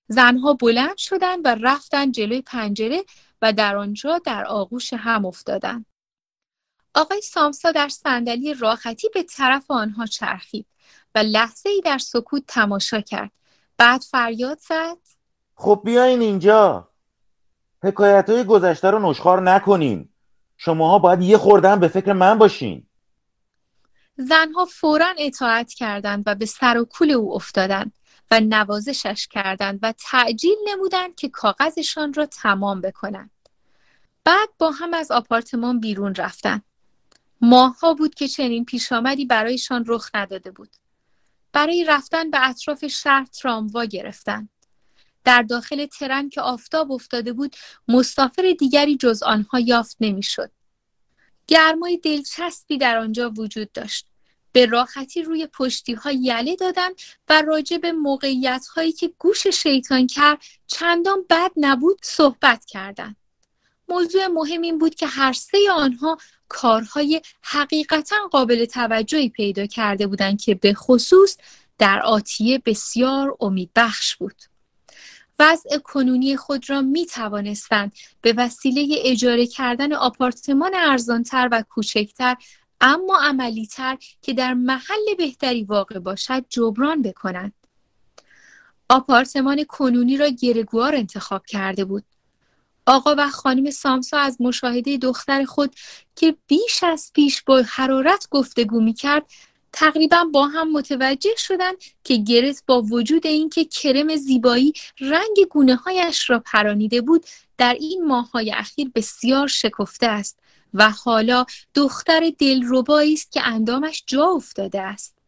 [0.08, 3.04] زنها بلند شدند و رفتند جلوی پنجره
[3.42, 5.86] و در آنجا در آغوش هم افتادند.
[6.94, 10.66] آقای سامسا در صندلی راحتی به طرف آنها چرخید.
[11.14, 13.30] و لحظه ای در سکوت تماشا کرد
[13.78, 14.96] بعد فریاد زد
[15.54, 16.88] خب بیاین اینجا
[17.82, 20.08] حکایت های گذشته رو نشخار نکنین
[20.56, 22.86] شماها باید یه خوردن به فکر من باشین
[24.16, 27.92] زنها فورا اطاعت کردند و به سر و کول او افتادند
[28.30, 33.30] و نوازشش کردند و تعجیل نمودند که کاغذشان را تمام بکنند.
[34.24, 36.62] بعد با هم از آپارتمان بیرون رفتند.
[37.40, 40.70] ماهها بود که چنین پیش آمدی برایشان رخ نداده بود.
[41.52, 44.48] برای رفتن به اطراف شهر تراموا گرفتند.
[45.24, 47.56] در داخل ترن که آفتاب افتاده بود
[47.88, 50.50] مسافر دیگری جز آنها یافت نمی‌شد.
[51.46, 54.06] گرمای دلچسبی در آنجا وجود داشت.
[54.52, 56.90] به راحتی روی پشتی ها یله دادن
[57.28, 63.16] و راجع به موقعیت هایی که گوش شیطان کرد چندان بد نبود صحبت کردند.
[63.88, 66.18] موضوع مهم این بود که هر سه آنها
[66.52, 71.36] کارهای حقیقتا قابل توجهی پیدا کرده بودند که به خصوص
[71.78, 74.42] در آتیه بسیار امیدبخش بود.
[75.38, 82.36] وضع کنونی خود را می توانستند به وسیله اجاره کردن آپارتمان ارزانتر و کوچکتر
[82.80, 87.52] اما عملیتر که در محل بهتری واقع باشد جبران بکنند.
[88.88, 92.04] آپارتمان کنونی را گرگوار انتخاب کرده بود.
[92.86, 95.74] آقا و خانم سامسا از مشاهده دختر خود
[96.16, 99.26] که بیش از پیش با حرارت گفتگو می کرد
[99.72, 106.30] تقریبا با هم متوجه شدند که گرت با وجود اینکه کرم زیبایی رنگ گونه هایش
[106.30, 107.26] را پرانیده بود
[107.58, 110.38] در این ماههای اخیر بسیار شکفته است
[110.74, 115.18] و حالا دختر دلربایی است که اندامش جا افتاده است.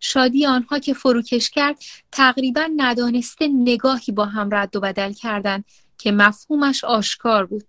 [0.00, 1.78] شادی آنها که فروکش کرد
[2.12, 5.64] تقریبا ندانسته نگاهی با هم رد و بدل کردند.
[6.02, 7.64] که مفهومش آشکار بود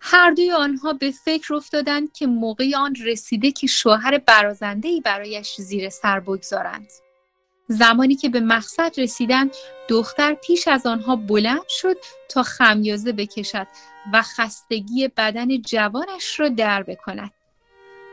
[0.00, 5.90] هر دوی آنها به فکر افتادند که موقع آن رسیده که شوهر برازندهی برایش زیر
[5.90, 6.88] سر بگذارند.
[7.68, 9.50] زمانی که به مقصد رسیدند
[9.88, 11.96] دختر پیش از آنها بلند شد
[12.28, 13.66] تا خمیازه بکشد
[14.12, 17.30] و خستگی بدن جوانش را در بکند.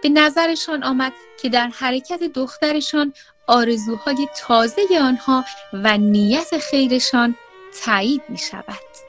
[0.04, 3.14] به نظرشان آمد که در حرکت دخترشان
[3.48, 7.36] آرزوهای تازه آنها و نیت خیرشان
[7.84, 9.09] تایید می شود.